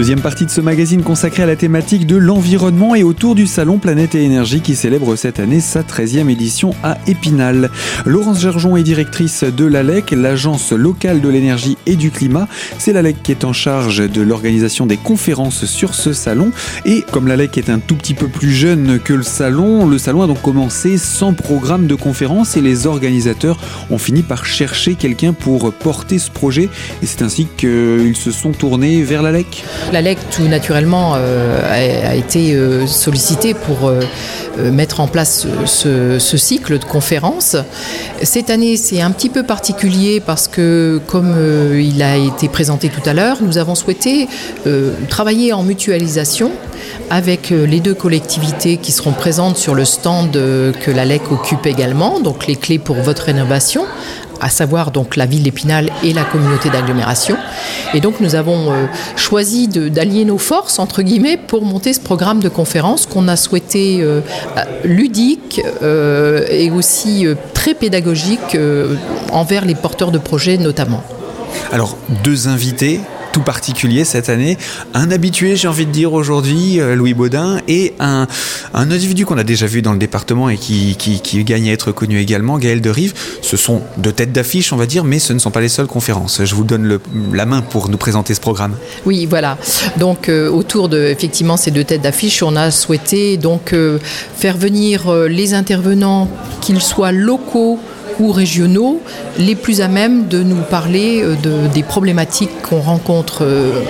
Deuxième 0.00 0.22
partie 0.22 0.46
de 0.46 0.50
ce 0.50 0.62
magazine 0.62 1.02
consacré 1.02 1.42
à 1.42 1.46
la 1.46 1.56
thématique 1.56 2.06
de 2.06 2.16
l'environnement 2.16 2.94
et 2.94 3.02
autour 3.02 3.34
du 3.34 3.46
salon 3.46 3.76
Planète 3.76 4.14
et 4.14 4.24
Énergie 4.24 4.62
qui 4.62 4.74
célèbre 4.74 5.14
cette 5.14 5.38
année 5.38 5.60
sa 5.60 5.82
13e 5.82 6.30
édition 6.30 6.74
à 6.82 6.96
Épinal. 7.06 7.68
Laurence 8.06 8.40
Gerjon 8.40 8.78
est 8.78 8.82
directrice 8.82 9.44
de 9.44 9.66
l'ALEC, 9.66 10.12
l'agence 10.12 10.72
locale 10.72 11.20
de 11.20 11.28
l'énergie 11.28 11.76
et 11.84 11.96
du 11.96 12.10
climat. 12.10 12.48
C'est 12.78 12.94
l'ALEC 12.94 13.22
qui 13.22 13.32
est 13.32 13.44
en 13.44 13.52
charge 13.52 14.10
de 14.10 14.22
l'organisation 14.22 14.86
des 14.86 14.96
conférences 14.96 15.66
sur 15.66 15.94
ce 15.94 16.14
salon. 16.14 16.50
Et 16.86 17.04
comme 17.12 17.28
l'ALEC 17.28 17.58
est 17.58 17.68
un 17.68 17.78
tout 17.78 17.94
petit 17.94 18.14
peu 18.14 18.28
plus 18.28 18.52
jeune 18.52 19.00
que 19.00 19.12
le 19.12 19.22
salon, 19.22 19.86
le 19.86 19.98
salon 19.98 20.22
a 20.22 20.26
donc 20.26 20.40
commencé 20.40 20.96
sans 20.96 21.34
programme 21.34 21.86
de 21.86 21.94
conférences 21.94 22.56
et 22.56 22.62
les 22.62 22.86
organisateurs 22.86 23.58
ont 23.90 23.98
fini 23.98 24.22
par 24.22 24.46
chercher 24.46 24.94
quelqu'un 24.94 25.34
pour 25.34 25.70
porter 25.74 26.18
ce 26.18 26.30
projet. 26.30 26.70
Et 27.02 27.06
c'est 27.06 27.20
ainsi 27.20 27.46
qu'ils 27.58 28.16
se 28.16 28.30
sont 28.30 28.52
tournés 28.52 29.02
vers 29.02 29.20
l'ALEC. 29.20 29.62
La 29.92 30.02
LEC, 30.02 30.18
tout 30.30 30.48
naturellement, 30.48 31.14
a, 31.14 32.14
été 32.14 32.56
sollicitée 32.86 33.54
pour 33.54 33.92
mettre 34.58 35.00
en 35.00 35.08
place 35.08 35.46
ce, 35.66 36.36
cycle 36.36 36.78
de 36.78 36.84
conférences. 36.84 37.56
Cette 38.22 38.50
année, 38.50 38.76
c'est 38.76 39.00
un 39.00 39.10
petit 39.10 39.28
peu 39.28 39.42
particulier 39.42 40.20
parce 40.24 40.48
que, 40.48 41.00
comme 41.06 41.34
il 41.74 42.02
a 42.02 42.16
été 42.16 42.48
présenté 42.48 42.88
tout 42.88 43.06
à 43.08 43.14
l'heure, 43.14 43.38
nous 43.40 43.58
avons 43.58 43.74
souhaité 43.74 44.28
travailler 45.08 45.52
en 45.52 45.62
mutualisation 45.62 46.52
avec 47.10 47.52
euh, 47.52 47.66
les 47.66 47.80
deux 47.80 47.94
collectivités 47.94 48.76
qui 48.76 48.92
seront 48.92 49.12
présentes 49.12 49.56
sur 49.56 49.74
le 49.74 49.84
stand 49.84 50.36
euh, 50.36 50.72
que 50.72 50.90
la 50.90 51.04
LEC 51.04 51.32
occupe 51.32 51.66
également, 51.66 52.20
donc 52.20 52.46
les 52.46 52.56
clés 52.56 52.78
pour 52.78 52.96
votre 52.96 53.24
rénovation 53.24 53.84
à 54.40 54.50
savoir 54.50 54.90
donc 54.90 55.16
la 55.16 55.26
ville 55.26 55.42
d'Épinal 55.42 55.90
et 56.02 56.12
la 56.12 56.24
communauté 56.24 56.70
d'agglomération. 56.70 57.36
Et 57.94 58.00
donc 58.00 58.20
nous 58.20 58.34
avons 58.34 58.72
euh, 58.72 58.86
choisi 59.16 59.68
d'allier 59.68 60.24
nos 60.24 60.38
forces, 60.38 60.78
entre 60.78 61.02
guillemets, 61.02 61.36
pour 61.36 61.64
monter 61.64 61.92
ce 61.92 62.00
programme 62.00 62.40
de 62.40 62.48
conférence 62.48 63.06
qu'on 63.06 63.28
a 63.28 63.36
souhaité 63.36 64.04
ludique 64.84 65.60
et 65.82 66.70
aussi 66.70 67.26
très 67.54 67.74
pédagogique 67.74 68.56
envers 69.32 69.64
les 69.64 69.74
porteurs 69.74 70.10
de 70.10 70.18
projets 70.18 70.56
notamment. 70.58 71.02
Alors, 71.72 71.96
deux 72.24 72.48
invités 72.48 73.00
tout 73.32 73.42
particulier 73.42 74.04
cette 74.04 74.28
année. 74.28 74.58
Un 74.94 75.10
habitué, 75.10 75.56
j'ai 75.56 75.68
envie 75.68 75.86
de 75.86 75.90
dire 75.90 76.12
aujourd'hui, 76.12 76.80
euh, 76.80 76.94
Louis 76.94 77.14
Baudin, 77.14 77.58
et 77.68 77.94
un, 78.00 78.26
individu 78.74 79.26
qu'on 79.26 79.38
a 79.38 79.44
déjà 79.44 79.66
vu 79.66 79.82
dans 79.82 79.92
le 79.92 79.98
département 79.98 80.48
et 80.48 80.56
qui, 80.56 80.96
qui, 80.96 81.44
gagne 81.44 81.70
à 81.70 81.72
être 81.72 81.92
connu 81.92 82.18
également, 82.18 82.58
Gaël 82.58 82.80
de 82.80 82.90
Rive. 82.90 83.14
Ce 83.42 83.56
sont 83.56 83.82
deux 83.98 84.12
têtes 84.12 84.32
d'affiche, 84.32 84.72
on 84.72 84.76
va 84.76 84.86
dire, 84.86 85.04
mais 85.04 85.18
ce 85.18 85.32
ne 85.32 85.38
sont 85.38 85.50
pas 85.50 85.60
les 85.60 85.68
seules 85.68 85.86
conférences. 85.86 86.44
Je 86.44 86.54
vous 86.54 86.64
donne 86.64 86.98
la 87.32 87.46
main 87.46 87.62
pour 87.62 87.88
nous 87.88 87.96
présenter 87.96 88.34
ce 88.34 88.40
programme. 88.40 88.74
Oui, 89.06 89.26
voilà. 89.26 89.58
Donc, 89.98 90.28
euh, 90.28 90.48
autour 90.50 90.88
de 90.88 91.06
effectivement 91.06 91.56
ces 91.56 91.70
deux 91.70 91.84
têtes 91.84 92.02
d'affiche, 92.02 92.42
on 92.42 92.56
a 92.56 92.70
souhaité 92.70 93.36
donc 93.36 93.72
euh, 93.72 93.98
faire 94.36 94.56
venir 94.56 95.12
les 95.28 95.54
intervenants, 95.54 96.28
qu'ils 96.60 96.82
soient 96.82 97.12
locaux 97.12 97.78
ou 98.18 98.32
régionaux 98.32 99.00
les 99.38 99.54
plus 99.54 99.80
à 99.80 99.88
même 99.88 100.28
de 100.28 100.42
nous 100.42 100.62
parler 100.62 101.22
euh, 101.22 101.36
de, 101.36 101.68
des 101.72 101.82
problématiques 101.82 102.62
qu'on 102.62 102.80
rencontre 102.80 103.44
euh, 103.44 103.82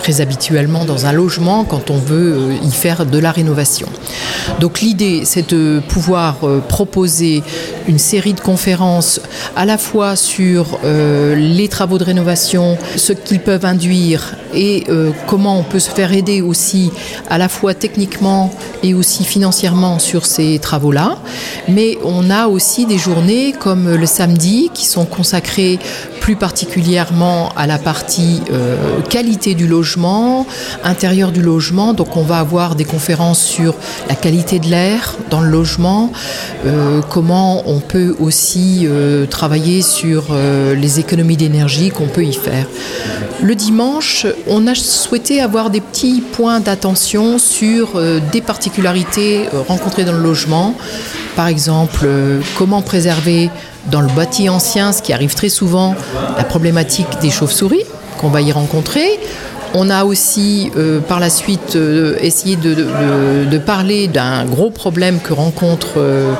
très 0.00 0.20
habituellement 0.20 0.84
dans 0.84 1.06
un 1.06 1.12
logement 1.12 1.64
quand 1.64 1.90
on 1.90 1.98
veut 1.98 2.34
euh, 2.34 2.54
y 2.62 2.70
faire 2.70 3.06
de 3.06 3.18
la 3.18 3.32
rénovation. 3.32 3.88
Donc 4.60 4.80
l'idée, 4.80 5.22
c'est 5.24 5.50
de 5.50 5.80
pouvoir 5.88 6.38
proposer 6.68 7.42
une 7.86 7.98
série 7.98 8.32
de 8.32 8.40
conférences 8.40 9.20
à 9.56 9.64
la 9.64 9.76
fois 9.76 10.16
sur 10.16 10.78
les 10.82 11.68
travaux 11.68 11.98
de 11.98 12.04
rénovation, 12.04 12.78
ce 12.96 13.12
qu'ils 13.12 13.40
peuvent 13.40 13.64
induire 13.64 14.34
et 14.54 14.84
comment 15.26 15.58
on 15.58 15.62
peut 15.62 15.78
se 15.78 15.90
faire 15.90 16.12
aider 16.12 16.40
aussi 16.40 16.90
à 17.28 17.36
la 17.38 17.48
fois 17.48 17.74
techniquement 17.74 18.50
et 18.82 18.94
aussi 18.94 19.24
financièrement 19.24 19.98
sur 19.98 20.24
ces 20.26 20.58
travaux-là. 20.58 21.18
Mais 21.68 21.98
on 22.04 22.30
a 22.30 22.46
aussi 22.46 22.86
des 22.86 22.98
journées 22.98 23.52
comme 23.58 23.94
le 23.94 24.06
samedi 24.06 24.70
qui 24.72 24.86
sont 24.86 25.04
consacrées 25.04 25.78
plus 26.28 26.36
particulièrement 26.36 27.54
à 27.56 27.66
la 27.66 27.78
partie 27.78 28.42
euh, 28.52 29.00
qualité 29.08 29.54
du 29.54 29.66
logement, 29.66 30.46
intérieur 30.84 31.32
du 31.32 31.40
logement. 31.40 31.94
Donc 31.94 32.18
on 32.18 32.22
va 32.22 32.38
avoir 32.38 32.74
des 32.74 32.84
conférences 32.84 33.40
sur 33.40 33.74
la 34.10 34.14
qualité 34.14 34.58
de 34.58 34.66
l'air 34.66 35.16
dans 35.30 35.40
le 35.40 35.48
logement, 35.48 36.12
euh, 36.66 37.00
comment 37.08 37.62
on 37.66 37.80
peut 37.80 38.14
aussi 38.20 38.82
euh, 38.84 39.24
travailler 39.24 39.80
sur 39.80 40.24
les 40.76 41.00
économies 41.00 41.38
d'énergie 41.38 41.88
qu'on 41.88 42.08
peut 42.08 42.24
y 42.24 42.34
faire. 42.34 42.66
Le 43.40 43.54
dimanche, 43.54 44.26
on 44.46 44.66
a 44.66 44.74
souhaité 44.74 45.40
avoir 45.40 45.70
des 45.70 45.80
petits 45.80 46.20
points 46.20 46.60
d'attention 46.60 47.38
sur 47.38 47.98
des 48.32 48.42
particularités 48.42 49.48
rencontrées 49.66 50.04
dans 50.04 50.12
le 50.12 50.22
logement. 50.22 50.74
Par 51.38 51.46
exemple, 51.46 52.04
comment 52.56 52.82
préserver 52.82 53.48
dans 53.92 54.00
le 54.00 54.08
bâti 54.08 54.48
ancien, 54.48 54.90
ce 54.90 55.02
qui 55.02 55.12
arrive 55.12 55.36
très 55.36 55.48
souvent, 55.48 55.94
la 56.36 56.42
problématique 56.42 57.06
des 57.22 57.30
chauves-souris 57.30 57.84
qu'on 58.18 58.26
va 58.26 58.40
y 58.40 58.50
rencontrer. 58.50 59.20
On 59.72 59.88
a 59.88 60.04
aussi 60.04 60.72
euh, 60.76 60.98
par 60.98 61.20
la 61.20 61.30
suite 61.30 61.76
euh, 61.76 62.16
essayé 62.20 62.56
de, 62.56 63.58
parler 63.58 64.08
d'un 64.08 64.46
gros 64.46 64.70
problème 64.70 65.20
que 65.20 65.32
rencontre, 65.32 65.98
euh, 65.98 66.32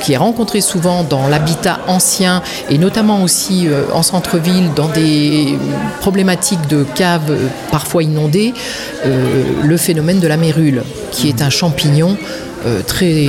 qui 0.00 0.14
est 0.14 0.16
rencontré 0.16 0.62
souvent 0.62 1.02
dans 1.02 1.28
l'habitat 1.28 1.80
ancien 1.86 2.40
et 2.70 2.78
notamment 2.78 3.22
aussi 3.22 3.68
en 3.92 4.02
centre-ville 4.02 4.70
dans 4.74 4.88
des 4.88 5.58
problématiques 6.00 6.66
de 6.68 6.84
caves 6.94 7.36
parfois 7.70 8.02
inondées, 8.02 8.54
le 9.04 9.76
phénomène 9.76 10.20
de 10.20 10.26
la 10.26 10.36
mérule, 10.36 10.82
qui 11.10 11.28
est 11.28 11.42
un 11.42 11.50
champignon 11.50 12.16
euh, 12.66 12.82
très 12.82 13.28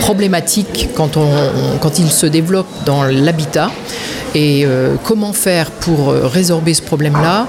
problématique 0.00 0.90
quand, 0.94 1.16
on, 1.16 1.28
quand 1.80 1.98
il 1.98 2.10
se 2.10 2.26
développe 2.26 2.68
dans 2.84 3.02
l'habitat. 3.02 3.70
Et 4.34 4.64
euh, 4.66 4.96
comment 5.04 5.32
faire 5.32 5.70
pour 5.70 6.10
euh, 6.10 6.26
résorber 6.26 6.74
ce 6.74 6.82
problème-là? 6.82 7.46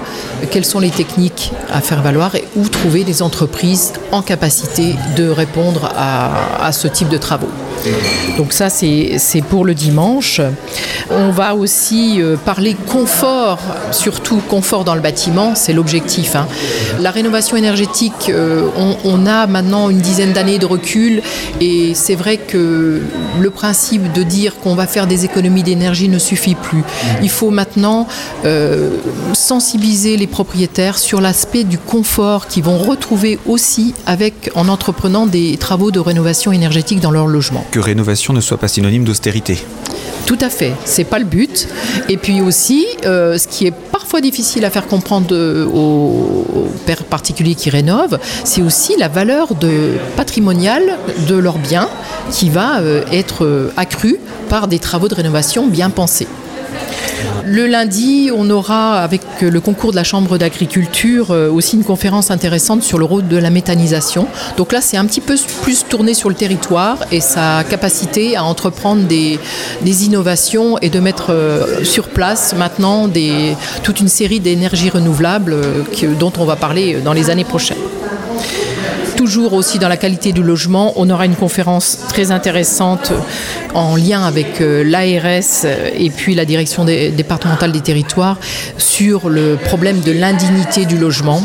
Quelles 0.50 0.66
sont 0.66 0.80
les 0.80 0.92
techniques 0.92 1.52
à 1.72 1.82
faire 1.82 2.02
valoir 2.02 2.36
et 2.36 2.46
où 2.56 2.68
trouver 2.70 3.04
des 3.04 3.22
entreprises 3.22 3.94
en 4.12 4.22
capacité 4.22 4.96
de 5.18 5.30
répondre 5.30 5.92
à, 5.98 6.72
ce 6.72 6.88
type 6.88 7.10
de 7.10 7.18
travaux? 7.18 7.50
Donc 8.38 8.54
ça, 8.54 8.70
c'est 8.70 9.42
pour 9.50 9.66
le 9.66 9.74
dimanche. 9.74 10.42
On 11.12 11.32
va 11.32 11.56
aussi 11.56 12.22
parler 12.46 12.76
confort, 12.88 13.60
surtout 13.92 14.42
confort 14.48 14.84
dans 14.84 14.96
le 14.96 15.02
bâtiment, 15.02 15.56
c'est 15.56 15.74
l'objectif. 15.74 16.36
Hein. 16.36 16.48
La 17.00 17.12
rénovation 17.12 17.58
énergétique, 17.58 18.32
on, 19.04 19.26
a 19.26 19.48
maintenant 19.48 19.90
une 19.90 20.00
dizaine 20.00 20.34
d'années 20.34 20.60
de 20.60 20.66
recul 20.66 21.09
et 21.62 21.94
c'est 21.94 22.16
vrai 22.16 22.38
que 22.38 23.01
le 23.39 23.50
principe 23.50 24.12
de 24.13 24.24
dire 24.24 24.58
qu'on 24.60 24.75
va 24.75 24.88
faire 24.88 25.08
des 25.08 25.25
économies 25.25 25.63
d'énergie 25.63 26.10
ne 26.10 26.20
suffit 26.20 26.56
plus. 26.56 26.84
Il 27.22 27.30
faut 27.30 27.50
maintenant 27.50 28.08
euh, 28.46 28.89
sensibiliser 29.34 30.18
les 30.18 30.28
propriétaires 30.28 30.98
sur 30.98 31.22
l'aspect 31.22 31.63
du 31.63 31.78
confort 31.78 32.48
qu'ils 32.48 32.63
vont 32.63 32.78
retrouver 32.78 33.39
aussi 33.46 33.94
avec, 34.06 34.51
en 34.56 34.68
entreprenant 34.68 35.25
des 35.25 35.58
travaux 35.58 35.92
de 35.92 36.00
rénovation 36.00 36.51
énergétique 36.51 37.00
dans 37.00 37.12
leur 37.12 37.28
logement 37.28 37.66
que 37.72 37.80
rénovation 37.80 38.34
ne 38.34 38.42
soit 38.42 38.58
pas 38.58 38.68
synonyme 38.68 39.04
d'austérité. 39.04 39.58
Tout 40.29 40.38
à 40.41 40.50
fait, 40.51 40.74
c'est 40.86 41.05
pas 41.05 41.17
le 41.17 41.25
but. 41.25 41.67
Et 42.07 42.15
puis 42.17 42.39
aussi, 42.39 42.86
euh, 43.07 43.39
ce 43.39 43.48
qui 43.48 43.65
est 43.65 43.71
parfois 43.71 44.21
difficile 44.21 44.63
à 44.63 44.69
faire 44.69 44.86
comprendre 44.86 45.36
aux, 45.65 46.67
particuliers 47.09 47.55
qui 47.55 47.71
rénovent, 47.71 48.19
c'est 48.43 48.62
aussi 48.62 48.95
la 49.00 49.07
valeur 49.07 49.50
patrimoniale 50.15 51.00
de 51.27 51.36
leurs 51.36 51.57
biens 51.57 51.89
qui 52.29 52.51
va 52.51 52.79
euh, 52.79 53.01
être 53.12 53.43
euh, 53.43 53.74
accrue 53.75 54.17
par 54.50 54.67
des 54.67 54.77
travaux 54.77 55.07
de 55.07 55.15
rénovation 55.15 55.65
bien 55.65 55.89
pensés. 55.89 56.27
Le 57.46 57.67
lundi, 57.67 58.29
on 58.36 58.50
aura, 58.50 59.01
avec 59.01 59.22
le 59.41 59.60
concours 59.62 59.91
de 59.91 59.96
la 59.96 60.03
Chambre 60.03 60.38
d'agriculture, 60.38 61.31
euh, 61.31 61.50
aussi 61.50 61.75
une 61.75 61.84
conférence 61.84 62.31
intéressante 62.31 62.84
sur 62.84 62.98
le 62.98 63.05
rôle 63.05 63.27
de 63.27 63.38
la 63.38 63.50
méthanisation. 63.50 64.27
Donc 64.58 64.72
là, 64.72 64.81
c'est 64.81 64.98
un 64.98 65.05
petit 65.05 65.22
peu 65.22 65.36
plus 65.63 65.86
tourné 65.88 66.13
sur 66.13 66.29
le 66.29 66.36
territoire 66.36 66.98
et 67.12 67.22
sa 67.22 67.63
capacité 67.63 68.36
à 68.36 68.43
entreprendre 68.43 69.03
des, 69.03 69.39
innovations 69.84 70.77
et 70.79 70.89
de 70.89 71.00
mettre 71.00 71.31
euh, 71.31 71.84
sur 71.84 72.10
place 72.10 72.53
maintenant 72.55 73.10
toute 73.84 74.00
une 74.00 74.08
série 74.08 74.39
d'énergies 74.39 74.89
renouvelables 74.89 75.53
euh, 75.53 75.84
dont 76.19 76.34
on 76.38 76.46
va 76.46 76.55
parler 76.55 77.01
dans 77.01 77.13
les 77.13 77.29
années 77.29 77.43
prochaines 77.43 77.77
toujours 79.20 79.52
aussi 79.52 79.80
dans 79.80 79.90
la 79.90 79.98
qualité 79.98 80.32
du 80.32 80.42
logement. 80.42 80.94
On 80.96 81.10
aura 81.10 81.26
une 81.26 81.36
conférence 81.36 81.98
très 82.08 82.32
intéressante 82.32 83.12
en 83.74 83.98
lien 83.98 84.24
avec 84.24 84.62
euh, 84.62 84.82
l'ARS 84.82 85.66
et 85.94 86.10
puis 86.10 86.36
la 86.36 86.46
direction 86.46 86.86
départementale 86.86 87.74
des 87.74 87.82
territoires 87.82 88.38
sur 88.78 89.28
le 89.28 89.58
problème 89.58 90.00
de 90.00 90.14
l'indignité 90.14 90.86
du 90.86 90.98
logement. 90.98 91.44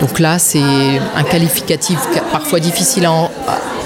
Donc 0.00 0.18
là, 0.18 0.40
c'est 0.40 0.58
un 0.58 1.22
qualificatif 1.22 2.00
parfois 2.32 2.58
difficile 2.58 3.06
à, 3.06 3.30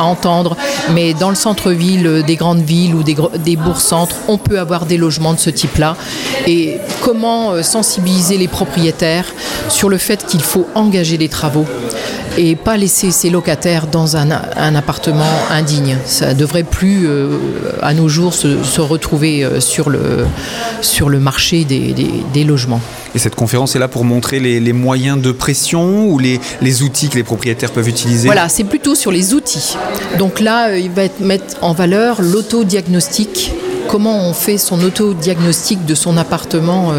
entendre, 0.03 0.57
mais 0.95 1.13
dans 1.13 1.29
le 1.29 1.35
centre-ville 1.35 2.23
des 2.27 2.37
grandes 2.37 2.63
villes 2.63 2.95
ou 2.95 3.03
des, 3.03 3.17
des 3.45 3.57
bourgs-centres, 3.57 4.17
on 4.29 4.39
peut 4.39 4.59
avoir 4.59 4.87
des 4.87 4.97
logements 4.97 5.35
de 5.35 5.39
ce 5.39 5.51
type-là. 5.51 5.97
Et 6.47 6.79
comment 7.03 7.51
euh, 7.51 7.63
sensibiliser 7.63 8.39
les 8.39 8.49
propriétaires 8.49 9.27
sur 9.69 9.91
le 9.91 9.99
fait 9.99 10.25
qu'il 10.25 10.41
faut 10.43 10.67
engager 10.75 11.19
des 11.19 11.29
travaux? 11.29 11.67
Et 12.39 12.55
pas 12.55 12.77
laisser 12.77 13.11
ses 13.11 13.31
locataires 13.31 13.89
dans 13.89 14.17
un, 14.17 14.31
appartement 14.31 15.27
indigne. 15.51 15.99
Ça 16.07 16.35
devrait 16.35 16.63
plus, 16.63 17.07
euh, 17.09 17.37
à 17.83 17.95
nos 17.95 18.09
jours, 18.09 18.33
se, 18.33 18.81
retrouver 18.81 19.45
euh, 19.45 19.59
sur 19.61 19.91
le, 19.91 20.25
sur 20.81 21.09
le 21.09 21.19
marché 21.19 21.65
des, 21.65 22.45
logements. 22.45 22.81
Et 23.17 23.19
cette 23.19 23.35
conférence 23.35 23.75
est 23.75 23.81
là 23.81 23.89
pour 23.89 24.05
montrer 24.05 24.39
les, 24.39 24.73
moyens 24.73 25.21
de 25.21 25.33
pression 25.33 26.07
ou 26.07 26.21
les, 26.21 26.39
les, 26.63 26.83
outils 26.83 27.09
que 27.09 27.17
les 27.17 27.25
propriétaires 27.25 27.73
peuvent 27.73 27.89
utiliser? 27.89 28.29
Voilà, 28.29 28.49
c'est 28.49 28.65
plutôt 28.65 28.95
sur 28.95 29.11
les 29.11 29.35
outils. 29.35 29.77
Donc 30.19 30.39
là, 30.39 30.69
euh, 30.69 30.79
il 30.79 30.91
va 30.91 31.03
être, 31.05 31.19
mettre 31.19 31.57
en 31.61 31.73
valeur 31.73 32.23
l'autodiagnostic 32.23 33.53
comment 33.89 34.29
on 34.29 34.33
fait 34.33 34.59
son 34.59 34.83
autodiagnostic 34.83 35.85
de 35.85 35.95
son 35.95 36.17
appartement 36.17 36.93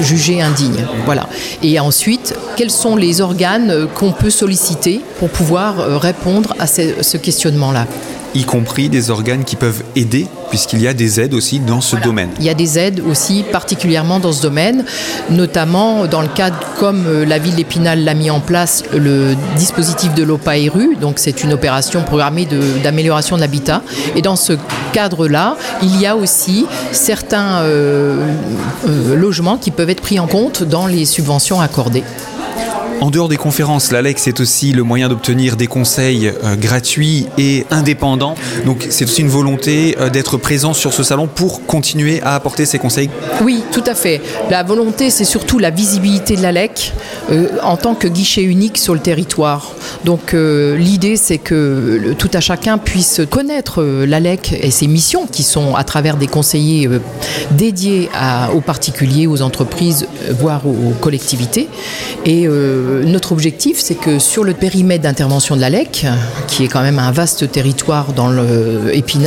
jugé 0.00 0.40
indigne. 0.42 0.86
Voilà. 1.06 1.28
Et 1.62 1.80
ensuite, 1.80 2.34
quels 2.56 2.70
sont 2.70 2.94
les 2.94 3.20
organes 3.20 3.88
qu'on 3.94 4.12
peut 4.12 4.30
solliciter 4.30 5.00
pour 5.18 5.30
pouvoir 5.30 6.00
répondre 6.00 6.54
à 6.58 6.66
ce 6.66 7.16
questionnement-là? 7.16 7.86
Y 8.34 8.44
compris 8.44 8.88
des 8.88 9.10
organes 9.10 9.44
qui 9.44 9.56
peuvent 9.56 9.82
aider, 9.96 10.26
puisqu'il 10.50 10.80
y 10.80 10.88
a 10.88 10.94
des 10.94 11.20
aides 11.20 11.34
aussi 11.34 11.60
dans 11.60 11.80
ce 11.80 11.96
domaine. 11.96 12.30
Il 12.38 12.44
y 12.44 12.50
a 12.50 12.54
des 12.54 12.78
aides 12.78 13.02
aussi 13.08 13.44
particulièrement 13.50 14.20
dans 14.20 14.32
ce 14.32 14.42
domaine, 14.42 14.84
notamment 15.30 16.06
dans 16.06 16.22
le 16.22 16.28
cadre, 16.28 16.58
comme 16.78 17.04
euh, 17.06 17.24
la 17.24 17.38
ville 17.38 17.54
d'Épinal 17.54 18.04
l'a 18.04 18.14
mis 18.14 18.30
en 18.30 18.40
place, 18.40 18.84
le 18.92 19.34
dispositif 19.56 20.14
de 20.14 20.22
l'OPAERU, 20.22 20.96
donc 21.00 21.18
c'est 21.18 21.42
une 21.42 21.52
opération 21.52 22.02
programmée 22.02 22.46
d'amélioration 22.82 23.36
de, 23.36 23.40
l'habitat. 23.40 23.82
Et 24.16 24.22
dans 24.22 24.36
ce 24.36 24.54
cadre-là, 24.92 25.56
il 25.82 26.00
y 26.00 26.06
a 26.06 26.16
aussi 26.16 26.66
certains 26.92 27.62
euh, 27.62 28.26
euh, 28.88 29.16
logements 29.16 29.56
qui 29.56 29.70
peuvent 29.70 29.90
être 29.90 30.02
pris 30.02 30.18
en 30.18 30.26
compte 30.26 30.62
dans 30.62 30.86
les 30.86 31.04
subventions 31.04 31.60
accordées. 31.60 32.04
En 33.00 33.10
dehors 33.10 33.28
des 33.30 33.38
conférences, 33.38 33.92
l'ALEX 33.92 34.28
est 34.28 34.40
aussi 34.40 34.72
le 34.72 34.82
moyen 34.82 35.08
d'obtenir 35.08 35.56
des 35.56 35.66
conseils 35.66 36.28
euh, 36.28 36.54
gratuits 36.54 37.28
et 37.38 37.64
indépendants. 37.70 38.34
Donc 38.66 38.86
c'est 38.90 39.06
aussi 39.06 39.22
une 39.22 39.28
volonté 39.28 39.96
euh, 39.98 40.10
d'être 40.10 40.36
présent 40.36 40.74
sur 40.74 40.92
ce 40.92 41.02
salon 41.02 41.26
pour 41.26 41.64
continuer 41.64 42.20
à 42.20 42.34
apporter 42.34 42.66
ces 42.66 42.78
conseils 42.78 43.08
Oui, 43.40 43.64
tout 43.72 43.84
à 43.86 43.94
fait. 43.94 44.20
La 44.50 44.62
volonté, 44.64 45.08
c'est 45.08 45.24
surtout 45.24 45.58
la 45.58 45.70
visibilité 45.70 46.36
de 46.36 46.42
l'ALEC 46.42 46.92
euh, 47.30 47.48
en 47.62 47.78
tant 47.78 47.94
que 47.94 48.06
guichet 48.06 48.42
unique 48.42 48.76
sur 48.76 48.92
le 48.92 49.00
territoire. 49.00 49.72
Donc 50.04 50.34
l'idée, 50.34 51.16
c'est 51.16 51.38
que 51.38 52.14
tout 52.18 52.30
à 52.34 52.40
chacun 52.40 52.78
puisse 52.78 53.20
connaître 53.30 53.82
l'ALEC 53.82 54.58
et 54.62 54.70
ses 54.70 54.86
missions 54.86 55.26
qui 55.26 55.42
sont 55.42 55.74
à 55.74 55.84
travers 55.84 56.16
des 56.16 56.26
conseillers 56.26 56.88
dédiés 57.50 58.08
aux 58.54 58.60
particuliers, 58.60 59.26
aux 59.26 59.42
entreprises, 59.42 60.06
voire 60.30 60.66
aux 60.66 60.94
collectivités. 61.00 61.68
Notre 63.04 63.32
objectif, 63.32 63.78
c'est 63.78 63.94
que 63.94 64.18
sur 64.18 64.44
le 64.44 64.54
périmètre 64.54 65.02
d'intervention 65.02 65.56
de 65.56 65.60
l'ALEC, 65.60 66.06
qui 66.46 66.64
est 66.64 66.68
quand 66.68 66.82
même 66.82 66.98
un 66.98 67.12
vaste 67.12 67.50
territoire 67.50 68.08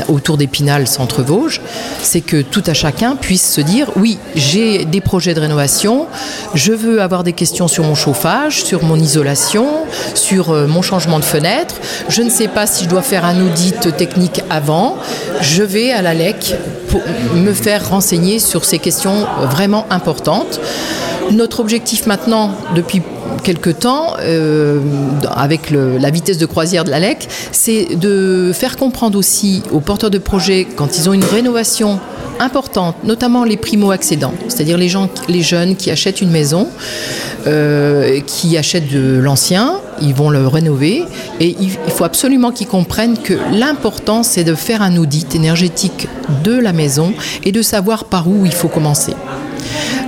autour 0.10 0.38
d'Épinal, 0.38 0.88
centre-Vosges, 0.88 1.62
c'est 2.02 2.22
que 2.22 2.42
tout 2.42 2.64
à 2.68 2.74
chacun 2.74 3.16
puisse 3.16 3.54
se 3.54 3.62
dire 3.62 3.90
oui, 3.96 4.18
j'ai 4.36 4.86
des 4.86 5.02
projets 5.02 5.34
de 5.34 5.40
rénovation, 5.40 6.08
je 6.54 6.74
veux 6.74 7.02
avoir 7.02 7.24
des 7.24 7.34
questions 7.34 7.68
sur 7.68 7.84
mon 7.84 7.96
chauffage, 7.96 8.64
sur 8.64 8.84
mon 8.84 8.98
isolation, 8.98 9.68
sur 10.14 10.52
euh, 10.52 10.68
mon 10.68 10.82
changement 10.82 11.20
de 11.20 11.26
fenêtre, 11.26 11.76
je 12.10 12.22
ne 12.22 12.30
sais 12.30 12.48
pas 12.48 12.68
si 12.68 12.86
je 12.86 12.90
dois 12.90 13.02
faire 13.02 13.26
un 13.26 13.46
audit 13.46 13.96
technique 13.98 14.42
avant, 14.50 14.98
je 15.42 15.64
vais 15.64 15.92
à 15.92 16.02
l'ALEC 16.02 16.56
pour 16.90 17.02
me 17.36 17.54
faire 17.54 17.90
renseigner 17.90 18.40
sur 18.40 18.66
ces 18.66 18.80
questions 18.80 19.26
vraiment 19.50 19.86
importantes. 19.90 20.60
Notre 21.32 21.60
objectif 21.60 22.06
maintenant, 22.06 22.52
depuis 22.76 23.02
quelque 23.44 23.70
temps, 23.70 24.16
euh, 24.20 24.80
avec 25.36 25.72
la 25.72 26.10
vitesse 26.10 26.38
de 26.38 26.46
croisière 26.46 26.84
de 26.84 26.92
l'ALEC, 26.92 27.28
c'est 27.52 27.96
de 27.96 28.52
faire 28.54 28.78
comprendre 28.78 29.18
aussi 29.18 29.64
aux 29.72 29.80
porteurs 29.80 30.10
de 30.10 30.18
projets, 30.18 30.68
quand 30.76 30.98
ils 30.98 31.10
ont 31.10 31.14
une 31.14 31.24
rénovation 31.24 32.00
importante, 32.40 32.96
notamment 33.04 33.44
les 33.44 33.58
primo-accédants, 33.58 34.34
c'est-à-dire 34.48 34.78
les, 34.78 34.92
les 35.30 35.42
jeunes 35.42 35.76
qui 35.76 35.92
achètent 35.92 36.22
une 36.22 36.32
maison, 36.32 36.68
euh, 37.48 38.22
qui 38.26 38.58
achètent 38.58 38.92
de 38.92 39.20
l'ancien, 39.20 39.74
ils 40.02 40.14
vont 40.14 40.30
le 40.30 40.48
rénover, 40.48 41.04
et 41.40 41.56
il, 41.60 41.70
faut 41.70 42.06
absolument 42.06 42.52
qu'ils 42.52 42.68
comprennent 42.68 43.18
que 43.18 43.34
l'important, 43.52 44.24
c'est 44.24 44.44
de 44.44 44.56
faire 44.56 44.82
un 44.82 44.98
audit 44.98 45.36
énergétique 45.36 46.08
de 46.44 46.58
la 46.58 46.74
maison 46.74 47.14
et 47.44 47.52
de 47.52 47.62
savoir 47.62 48.06
par 48.06 48.28
où 48.28 48.46
il 48.46 48.54
faut 48.54 48.68
commencer. 48.68 49.14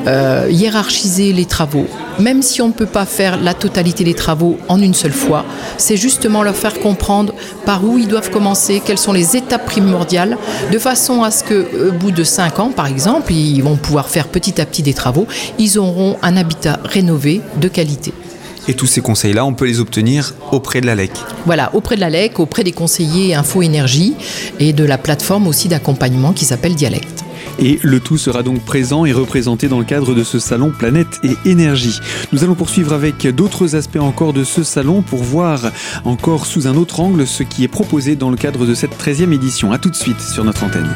Euh, 0.07 0.47
hiérarchiser 0.49 1.33
les 1.33 1.45
travaux, 1.45 1.87
même 2.19 2.41
si 2.41 2.61
on 2.61 2.67
ne 2.67 2.73
peut 2.73 2.85
pas 2.85 3.05
faire 3.05 3.41
la 3.41 3.53
totalité 3.53 4.03
des 4.03 4.13
travaux 4.13 4.57
en 4.67 4.81
une 4.81 4.93
seule 4.93 5.13
fois, 5.13 5.45
c'est 5.77 5.97
justement 5.97 6.43
leur 6.43 6.55
faire 6.55 6.79
comprendre 6.79 7.33
par 7.65 7.83
où 7.83 7.97
ils 7.97 8.07
doivent 8.07 8.29
commencer, 8.29 8.81
quelles 8.85 8.97
sont 8.97 9.13
les 9.13 9.35
étapes 9.35 9.65
primordiales, 9.65 10.37
de 10.71 10.79
façon 10.79 11.23
à 11.23 11.31
ce 11.31 11.43
qu'au 11.43 11.91
bout 11.93 12.11
de 12.11 12.23
5 12.23 12.59
ans, 12.59 12.69
par 12.69 12.87
exemple, 12.87 13.33
ils 13.33 13.61
vont 13.61 13.75
pouvoir 13.75 14.09
faire 14.09 14.27
petit 14.27 14.59
à 14.61 14.65
petit 14.65 14.83
des 14.83 14.93
travaux, 14.93 15.27
ils 15.59 15.77
auront 15.77 16.17
un 16.21 16.37
habitat 16.37 16.79
rénové 16.83 17.41
de 17.59 17.67
qualité. 17.67 18.13
Et 18.67 18.73
tous 18.73 18.87
ces 18.87 19.01
conseils-là, 19.01 19.45
on 19.45 19.53
peut 19.53 19.65
les 19.65 19.79
obtenir 19.79 20.33
auprès 20.51 20.81
de 20.81 20.87
l'ALEC 20.87 21.11
Voilà, 21.45 21.69
auprès 21.75 21.95
de 21.95 22.01
l'ALEC, 22.01 22.39
auprès 22.39 22.63
des 22.63 22.71
conseillers 22.71 23.35
Info 23.35 23.61
Énergie 23.61 24.15
et 24.59 24.73
de 24.73 24.83
la 24.83 24.97
plateforme 24.97 25.47
aussi 25.47 25.67
d'accompagnement 25.67 26.33
qui 26.33 26.45
s'appelle 26.45 26.73
Dialecte. 26.73 27.14
Et 27.59 27.79
le 27.83 27.99
tout 27.99 28.17
sera 28.17 28.43
donc 28.43 28.63
présent 28.65 29.05
et 29.05 29.11
représenté 29.11 29.67
dans 29.67 29.79
le 29.79 29.85
cadre 29.85 30.13
de 30.13 30.23
ce 30.23 30.39
salon 30.39 30.71
Planète 30.71 31.19
et 31.23 31.49
Énergie. 31.49 31.99
Nous 32.33 32.43
allons 32.43 32.55
poursuivre 32.55 32.93
avec 32.93 33.27
d'autres 33.27 33.75
aspects 33.75 33.97
encore 33.97 34.33
de 34.33 34.43
ce 34.43 34.63
salon 34.63 35.01
pour 35.01 35.23
voir 35.23 35.71
encore 36.03 36.45
sous 36.45 36.67
un 36.67 36.75
autre 36.75 36.99
angle 36.99 37.25
ce 37.25 37.43
qui 37.43 37.63
est 37.63 37.69
proposé 37.69 38.15
dans 38.15 38.29
le 38.29 38.37
cadre 38.37 38.65
de 38.65 38.73
cette 38.73 38.97
13e 38.97 39.33
édition. 39.33 39.71
A 39.71 39.77
tout 39.77 39.89
de 39.89 39.95
suite 39.95 40.21
sur 40.21 40.43
notre 40.43 40.63
antenne. 40.63 40.95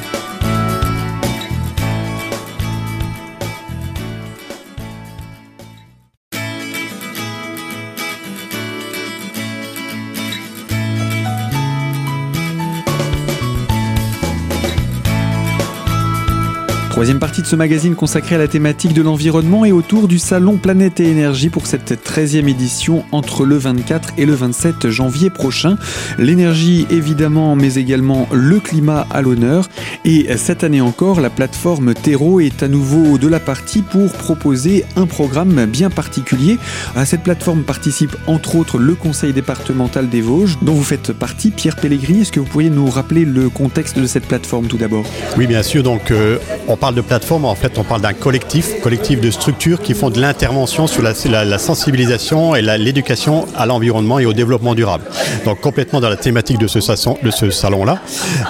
Troisième 17.00 17.20
partie 17.20 17.42
de 17.42 17.48
ce 17.48 17.56
magazine 17.56 17.96
consacré 17.96 18.36
à 18.36 18.38
la 18.38 18.50
thématique 18.50 18.92
de 18.92 19.02
l'environnement 19.02 19.64
et 19.64 19.72
autour 19.72 20.10
du 20.10 20.20
salon 20.20 20.58
Planète 20.58 21.00
et 21.00 21.10
Énergie 21.10 21.48
pour 21.48 21.66
cette 21.66 21.94
13e 21.94 22.50
édition 22.50 23.06
entre 23.14 23.46
le 23.46 23.56
24 23.56 24.16
et 24.18 24.26
le 24.26 24.34
27 24.34 24.90
janvier 24.90 25.30
prochain. 25.30 25.78
L'énergie 26.18 26.86
évidemment, 26.90 27.56
mais 27.56 27.76
également 27.76 28.28
le 28.34 28.60
climat 28.60 29.08
à 29.12 29.22
l'honneur. 29.22 29.70
Et 30.04 30.28
cette 30.36 30.66
année 30.66 30.82
encore, 30.82 31.22
la 31.22 31.30
plateforme 31.30 31.94
Terreau 31.94 32.42
est 32.42 32.64
à 32.64 32.68
nouveau 32.68 33.18
de 33.18 33.30
la 33.30 33.40
partie 33.40 33.82
pour 33.82 34.12
proposer 34.12 34.84
un 34.98 35.06
programme 35.06 35.68
bien 35.68 35.90
particulier. 35.90 36.58
À 36.98 37.06
cette 37.06 37.24
plateforme 37.24 37.64
participe 37.64 38.18
entre 38.28 38.58
autres 38.58 38.78
le 38.78 38.96
conseil 38.96 39.32
départemental 39.32 40.10
des 40.10 40.20
Vosges, 40.20 40.58
dont 40.62 40.74
vous 40.74 40.84
faites 40.84 41.14
partie, 41.14 41.52
Pierre 41.52 41.78
Pellegrini. 41.78 42.24
Est-ce 42.24 42.34
que 42.34 42.42
vous 42.42 42.46
pourriez 42.46 42.70
nous 42.70 42.90
rappeler 42.90 43.24
le 43.24 43.48
contexte 43.48 43.98
de 43.98 44.06
cette 44.06 44.26
plateforme 44.26 44.68
tout 44.68 44.76
d'abord? 44.76 45.06
Oui, 45.38 45.48
bien 45.48 45.64
sûr. 45.64 45.82
Donc, 45.82 46.12
euh, 46.12 46.38
on 46.68 46.76
parle 46.76 46.89
de 46.94 47.02
plateforme, 47.02 47.46
en 47.46 47.56
fait, 47.56 47.78
on 47.78 47.84
parle 47.84 48.02
d'un 48.02 48.14
collectif, 48.14 48.82
collectif 48.82 49.22
de 49.22 49.32
structures 49.32 49.82
qui 49.82 49.94
font 49.94 50.10
de 50.10 50.20
l'intervention 50.20 50.88
sur 50.88 51.02
la, 51.02 51.58
sensibilisation 51.58 52.56
et 52.56 52.62
l'éducation 52.62 53.46
à 53.56 53.66
l'environnement 53.66 54.20
et 54.20 54.26
au 54.26 54.34
développement 54.34 54.76
durable. 54.76 55.04
Donc 55.46 55.62
complètement 55.62 56.00
dans 56.00 56.10
la 56.10 56.16
thématique 56.16 56.58
de 56.58 56.68
ce, 56.68 56.80
de 57.24 57.32
ce 57.32 57.50
salon-là. 57.50 58.00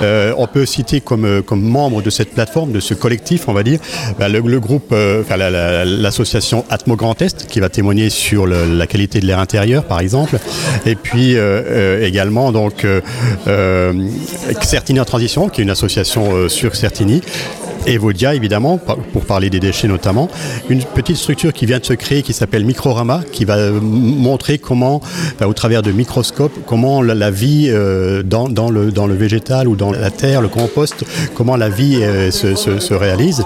Euh, 0.01 0.33
on 0.37 0.47
peut 0.47 0.65
citer 0.65 1.01
comme, 1.01 1.25
euh, 1.25 1.41
comme 1.41 1.61
membre 1.61 2.01
de 2.01 2.09
cette 2.09 2.33
plateforme, 2.33 2.71
de 2.71 2.79
ce 2.79 2.93
collectif, 2.93 3.47
on 3.47 3.53
va 3.53 3.63
dire, 3.63 3.79
bah, 4.17 4.29
le, 4.29 4.59
groupe, 4.59 4.91
euh, 4.91 5.21
enfin, 5.21 5.37
l'association 5.37 6.65
Atmo 6.69 6.95
Grand 6.95 7.21
Est, 7.21 7.47
qui 7.47 7.59
va 7.59 7.69
témoigner 7.69 8.09
sur 8.09 8.47
la 8.47 8.87
qualité 8.87 9.19
de 9.19 9.25
l'air 9.25 9.39
intérieur, 9.39 9.85
par 9.85 9.99
exemple. 9.99 10.37
Et 10.85 10.95
puis 10.95 11.35
également, 12.01 12.51
donc, 12.51 12.85
Certini 14.61 14.99
en 14.99 15.05
transition, 15.05 15.49
qui 15.49 15.61
est 15.61 15.63
une 15.63 15.69
association 15.69 16.49
sur 16.49 16.75
Certini, 16.75 17.21
Evodia, 17.87 18.35
évidemment, 18.35 18.77
pour 18.77 19.25
parler 19.25 19.49
des 19.49 19.59
déchets 19.59 19.87
notamment. 19.87 20.29
Une 20.69 20.83
petite 20.83 21.17
structure 21.17 21.53
qui 21.53 21.65
vient 21.65 21.79
de 21.79 21.85
se 21.85 21.93
créer 21.93 22.21
qui 22.21 22.33
s'appelle 22.33 22.65
Microrama, 22.65 23.21
qui 23.31 23.45
va 23.45 23.71
montrer 23.71 24.57
comment, 24.57 25.01
bah, 25.39 25.47
au 25.47 25.53
travers 25.53 25.81
de 25.81 25.91
microscopes, 25.91 26.57
comment 26.65 27.01
la, 27.01 27.31
vie 27.31 27.67
euh, 27.69 28.23
dans, 28.23 28.47
le, 28.69 28.91
dans 28.91 29.07
le 29.07 29.15
végétal 29.15 29.67
ou 29.67 29.75
dans 29.75 29.91
la 29.91 30.11
terre, 30.11 30.41
le 30.41 30.47
compost, 30.47 31.03
comment 31.35 31.55
la 31.55 31.69
vie 31.69 31.99
euh, 32.01 32.31
se 32.31 32.93
réalise. 32.93 33.43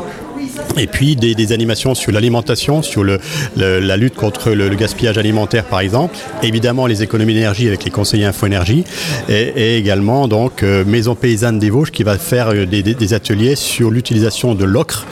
Et 0.78 0.88
puis 0.88 1.16
des, 1.16 1.52
animations 1.52 1.94
sur 1.94 2.12
l'alimentation, 2.12 2.82
sur 2.82 3.04
la 3.04 3.98
lutte 3.98 4.16
contre 4.16 4.52
le, 4.52 4.70
gaspillage 4.70 5.18
alimentaire 5.18 5.66
par 5.66 5.82
exemple, 5.82 6.18
évidemment 6.42 6.88
les 6.88 7.04
économies 7.04 7.34
d'énergie 7.34 7.68
avec 7.68 7.84
les 7.86 7.92
conseillers 7.92 8.26
Info 8.26 8.46
Énergie, 8.46 8.84
et, 9.30 9.78
également 9.78 10.28
donc 10.28 10.64
euh, 10.64 10.84
Maison 10.86 11.16
Paysanne 11.16 11.60
des 11.60 11.70
Vosges 11.70 11.92
qui 11.92 12.04
va 12.04 12.18
faire 12.18 12.50
euh, 12.50 12.66
des, 12.66 13.14
ateliers 13.14 13.56
sur 13.56 13.92
l'utilisation 13.92 14.56
de 14.56 14.66
l'ocre 14.66 15.06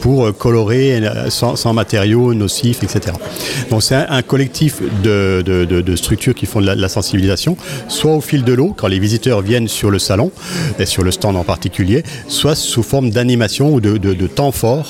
pour 0.00 0.26
euh, 0.26 0.32
colorer 0.32 1.02
sans, 1.30 1.72
matériaux 1.72 2.34
nocifs, 2.34 2.82
etc. 2.82 3.16
Donc 3.70 3.82
c'est 3.82 3.94
un, 3.94 4.22
collectif 4.22 4.80
de, 5.02 5.96
structures 5.96 6.34
qui 6.34 6.46
font 6.46 6.60
de 6.60 6.66
la, 6.66 6.88
sensibilisation, 6.88 7.56
soit 7.88 8.14
au 8.14 8.20
fil 8.20 8.44
de 8.44 8.52
l'eau 8.52 8.74
quand 8.76 8.88
les 8.88 8.98
visiteurs 8.98 9.40
viennent 9.40 9.68
sur 9.68 9.90
le 9.90 9.98
salon, 9.98 10.30
et 10.78 10.86
sur 10.86 11.02
le 11.02 11.10
stand 11.10 11.36
en 11.36 11.44
particulier, 11.44 12.02
soit 12.28 12.54
sous 12.54 12.82
forme 12.82 13.10
d'animation 13.10 13.72
ou 13.72 13.80
de, 13.80 14.26
temps 14.26 14.52
fort 14.52 14.85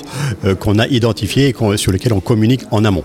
qu'on 0.61 0.79
a 0.79 0.87
identifié 0.87 1.49
et 1.49 1.77
sur 1.77 1.93
lequel 1.93 2.13
on 2.13 2.21
communique 2.21 2.63
en 2.71 2.85
amont. 2.85 3.05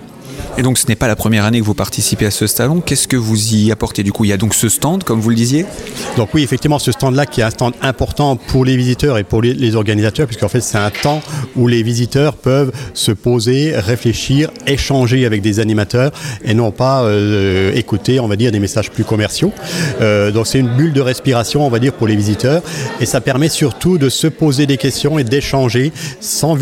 Et 0.57 0.63
donc 0.63 0.77
ce 0.77 0.85
n'est 0.87 0.95
pas 0.95 1.07
la 1.07 1.15
première 1.15 1.45
année 1.45 1.59
que 1.59 1.65
vous 1.65 1.73
participez 1.73 2.25
à 2.25 2.31
ce 2.31 2.45
salon. 2.45 2.81
Qu'est-ce 2.81 3.07
que 3.07 3.15
vous 3.15 3.55
y 3.55 3.71
apportez 3.71 4.03
du 4.03 4.11
coup? 4.11 4.25
Il 4.25 4.29
y 4.29 4.33
a 4.33 4.37
donc 4.37 4.53
ce 4.53 4.69
stand, 4.69 5.03
comme 5.03 5.21
vous 5.21 5.29
le 5.29 5.35
disiez? 5.35 5.65
Donc 6.17 6.33
oui, 6.33 6.43
effectivement, 6.43 6.77
ce 6.77 6.91
stand-là 6.91 7.25
qui 7.25 7.39
est 7.41 7.43
un 7.43 7.49
stand 7.49 7.73
important 7.81 8.35
pour 8.35 8.65
les 8.65 8.75
visiteurs 8.75 9.17
et 9.17 9.23
pour 9.23 9.41
les, 9.41 9.75
organisateurs, 9.75 10.27
puisqu'en 10.27 10.49
fait 10.49 10.59
c'est 10.59 10.77
un 10.77 10.89
temps 10.89 11.21
où 11.55 11.67
les 11.67 11.81
visiteurs 11.81 12.35
peuvent 12.35 12.71
se 12.93 13.11
poser, 13.13 13.73
réfléchir, 13.75 14.51
échanger 14.67 15.25
avec 15.25 15.41
des 15.41 15.59
animateurs 15.59 16.11
et 16.43 16.53
non 16.53 16.71
pas 16.71 17.03
euh, 17.03 17.71
écouter, 17.73 18.19
on 18.19 18.27
va 18.27 18.35
dire, 18.35 18.51
des 18.51 18.59
messages 18.59 18.91
plus 18.91 19.05
commerciaux. 19.05 19.53
Euh, 20.01 20.31
donc 20.31 20.47
c'est 20.47 20.59
une 20.59 20.75
bulle 20.75 20.93
de 20.93 21.01
respiration, 21.01 21.65
on 21.65 21.69
va 21.69 21.79
dire, 21.79 21.93
pour 21.93 22.07
les 22.07 22.15
visiteurs 22.15 22.61
et 22.99 23.05
ça 23.05 23.21
permet 23.21 23.49
surtout 23.49 23.97
de 23.97 24.09
se 24.09 24.27
poser 24.27 24.65
des 24.65 24.77
questions 24.77 25.17
et 25.17 25.23
d'échanger 25.23 25.93
sans, 26.19 26.57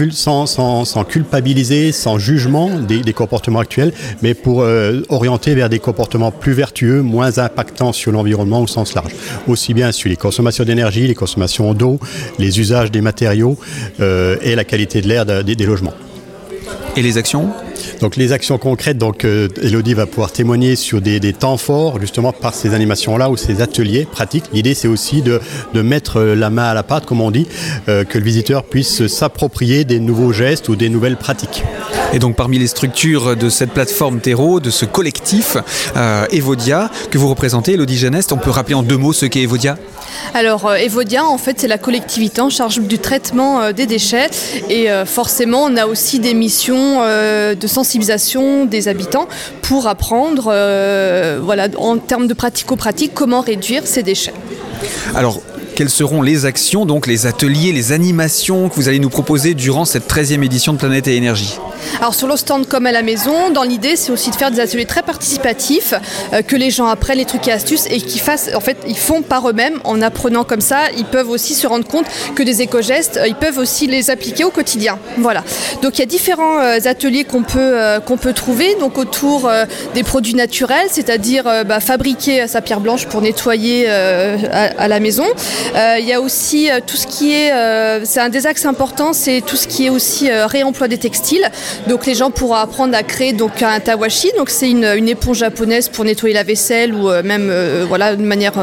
sans, 0.45 1.03
culpabiliser, 1.05 1.91
sans 1.91 2.19
jugement 2.19 2.69
des 2.79 3.13
comportements 3.13 3.59
actuels, 3.59 3.78
mais 4.21 4.33
pour 4.33 4.61
euh, 4.61 5.01
orienter 5.09 5.55
vers 5.55 5.69
des 5.69 5.79
comportements 5.79 6.31
plus 6.31 6.53
vertueux, 6.53 7.01
moins 7.01 7.37
impactants 7.37 7.93
sur 7.93 8.11
l'environnement 8.11 8.61
au 8.61 8.67
sens 8.67 8.93
large. 8.93 9.11
Aussi 9.47 9.73
bien 9.73 9.91
sur 9.91 10.09
les 10.09 10.15
consommations 10.15 10.63
d'énergie, 10.63 11.07
les 11.07 11.15
consommations 11.15 11.73
d'eau, 11.73 11.99
les 12.37 12.59
usages 12.59 12.91
des 12.91 13.01
matériaux 13.01 13.57
euh, 13.99 14.37
et 14.41 14.55
la 14.55 14.63
qualité 14.63 15.01
de 15.01 15.07
l'air 15.07 15.25
des, 15.25 15.55
des 15.55 15.65
logements. 15.65 15.93
Et 16.95 17.01
les 17.01 17.17
actions? 17.17 17.49
Donc 18.01 18.15
les 18.15 18.31
actions 18.31 18.57
concrètes, 18.57 18.97
donc 18.97 19.25
euh, 19.25 19.47
Elodie 19.61 19.93
va 19.93 20.05
pouvoir 20.05 20.31
témoigner 20.31 20.75
sur 20.75 21.01
des, 21.01 21.19
des, 21.19 21.33
temps 21.33 21.57
forts 21.57 21.99
justement 21.99 22.33
par 22.33 22.53
ces 22.53 22.73
animations-là 22.73 23.29
ou 23.29 23.37
ces 23.37 23.61
ateliers 23.61 24.07
pratiques. 24.09 24.45
L'idée 24.53 24.73
c'est 24.73 24.87
aussi 24.87 25.21
de, 25.21 25.39
de, 25.73 25.81
mettre 25.81 26.21
la 26.21 26.49
main 26.49 26.65
à 26.65 26.73
la 26.73 26.83
pâte, 26.83 27.05
comme 27.05 27.21
on 27.21 27.31
dit, 27.31 27.47
euh, 27.87 28.03
que 28.03 28.17
le 28.17 28.23
visiteur 28.23 28.63
puisse 28.63 29.07
s'approprier 29.07 29.85
des 29.85 29.99
nouveaux 29.99 30.33
gestes 30.33 30.69
ou 30.69 30.75
des 30.75 30.89
nouvelles 30.89 31.17
pratiques. 31.17 31.63
Et 32.13 32.19
donc 32.19 32.35
parmi 32.35 32.57
les 32.57 32.67
structures 32.67 33.35
de 33.35 33.49
cette 33.49 33.71
plateforme 33.71 34.19
terreau, 34.19 34.59
de 34.59 34.69
ce 34.69 34.85
collectif 34.85 35.57
euh, 35.95 36.25
Evodia 36.31 36.89
que 37.11 37.17
vous 37.17 37.29
représentez, 37.29 37.73
Elodie 37.73 37.97
Geneste, 37.97 38.31
on 38.31 38.37
peut 38.37 38.49
rappeler 38.49 38.75
en 38.75 38.83
deux 38.83 38.97
mots 38.97 39.13
ce 39.13 39.25
qu'est 39.25 39.41
Evodia? 39.41 39.77
Alors 40.33 40.65
euh, 40.65 40.75
Evodia 40.75 41.25
en 41.25 41.37
fait 41.37 41.59
c'est 41.59 41.67
la 41.67 41.77
collectivité 41.77 42.41
en 42.41 42.49
charge 42.49 42.79
du 42.79 42.99
traitement 42.99 43.61
euh, 43.61 43.71
des 43.71 43.85
déchets 43.85 44.29
et 44.69 44.91
euh, 44.91 45.05
forcément 45.05 45.63
on 45.63 45.75
a 45.75 45.85
aussi 45.85 46.19
des 46.19 46.33
missions 46.33 46.99
euh, 47.01 47.55
de 47.55 47.67
sensibilisation 47.69 48.65
des 48.65 48.87
habitants 48.87 49.27
pour 49.61 49.87
apprendre 49.87 50.51
euh, 50.51 51.39
en 51.77 51.97
termes 51.97 52.27
de 52.27 52.33
pratico-pratique 52.33 53.11
comment 53.13 53.41
réduire 53.41 53.87
ces 53.87 54.03
déchets. 54.03 54.33
Quelles 55.79 55.89
seront 55.89 56.21
les 56.21 56.43
actions, 56.43 56.85
donc 56.85 57.07
les 57.07 57.25
ateliers, 57.25 57.71
les 57.71 57.93
animations 57.93 58.67
que 58.67 58.75
vous 58.75 58.89
allez 58.89 58.99
nous 58.99 59.09
proposer 59.09 59.53
durant 59.53 59.85
cette 59.85 60.11
13e 60.11 60.43
édition 60.43 60.73
de 60.73 60.77
Planète 60.77 61.07
et 61.07 61.15
Énergie 61.15 61.57
Alors 62.01 62.13
sur 62.13 62.27
le 62.27 62.35
stand 62.35 62.67
comme 62.67 62.85
à 62.85 62.91
la 62.91 63.01
maison, 63.01 63.49
dans 63.49 63.63
l'idée 63.63 63.95
c'est 63.95 64.11
aussi 64.11 64.29
de 64.29 64.35
faire 64.35 64.51
des 64.51 64.59
ateliers 64.59 64.83
très 64.85 65.03
participatifs, 65.03 65.93
euh, 66.33 66.41
que 66.41 66.57
les 66.57 66.69
gens 66.69 66.87
apprennent 66.87 67.19
les 67.19 67.23
trucs 67.23 67.47
et 67.47 67.53
astuces 67.53 67.85
et 67.89 68.01
qui 68.01 68.19
fassent 68.19 68.49
en 68.53 68.59
fait 68.59 68.75
ils 68.89 68.97
font 68.97 69.21
par 69.21 69.49
eux-mêmes 69.49 69.79
en 69.85 70.01
apprenant 70.01 70.43
comme 70.43 70.59
ça, 70.59 70.91
ils 70.97 71.05
peuvent 71.05 71.29
aussi 71.29 71.55
se 71.55 71.65
rendre 71.65 71.87
compte 71.87 72.07
que 72.35 72.43
des 72.43 72.61
éco-gestes, 72.61 73.15
euh, 73.15 73.29
ils 73.29 73.35
peuvent 73.35 73.57
aussi 73.57 73.87
les 73.87 74.09
appliquer 74.09 74.43
au 74.43 74.51
quotidien. 74.51 74.99
Voilà. 75.19 75.45
Donc 75.81 75.97
il 75.97 75.99
y 75.99 76.03
a 76.03 76.07
différents 76.07 76.59
euh, 76.59 76.79
ateliers 76.83 77.23
qu'on 77.23 77.43
peut, 77.43 77.77
peut 78.21 78.33
trouver 78.33 78.75
donc 78.81 78.97
autour 78.97 79.49
des 79.93 80.03
produits 80.03 80.35
naturels, 80.35 80.87
c'est-à-dire 80.91 81.45
bah, 81.65 81.79
fabriquer 81.79 82.47
sa 82.49 82.59
pierre 82.59 82.81
blanche 82.81 83.05
pour 83.05 83.21
nettoyer 83.21 83.87
à 83.87 84.87
la 84.89 84.99
maison. 84.99 85.23
Euh, 85.75 85.97
il 85.99 86.05
y 86.05 86.13
a 86.13 86.21
aussi 86.21 86.69
euh, 86.69 86.79
tout 86.85 86.97
ce 86.97 87.07
qui 87.07 87.33
est 87.33 87.51
euh, 87.51 88.01
c'est 88.03 88.19
un 88.19 88.29
des 88.29 88.47
axes 88.47 88.65
importants, 88.65 89.13
c'est 89.13 89.41
tout 89.45 89.55
ce 89.55 89.67
qui 89.67 89.85
est 89.85 89.89
aussi 89.89 90.29
réemploi 90.31 90.87
des 90.87 90.97
textiles. 90.97 91.47
Donc 91.87 92.05
les 92.05 92.15
gens 92.15 92.31
pourront 92.31 92.55
apprendre 92.55 92.95
à 92.95 93.03
créer 93.03 93.33
donc 93.33 93.61
un 93.61 93.79
tawashi, 93.79 94.31
donc 94.37 94.49
c'est 94.49 94.69
une, 94.69 94.85
une 94.85 95.07
éponge 95.07 95.37
japonaise 95.39 95.89
pour 95.89 96.05
nettoyer 96.05 96.33
la 96.33 96.43
vaisselle 96.43 96.93
ou 96.93 97.09
même 97.23 97.51
voilà 97.87 98.15
de 98.15 98.23
manière 98.23 98.53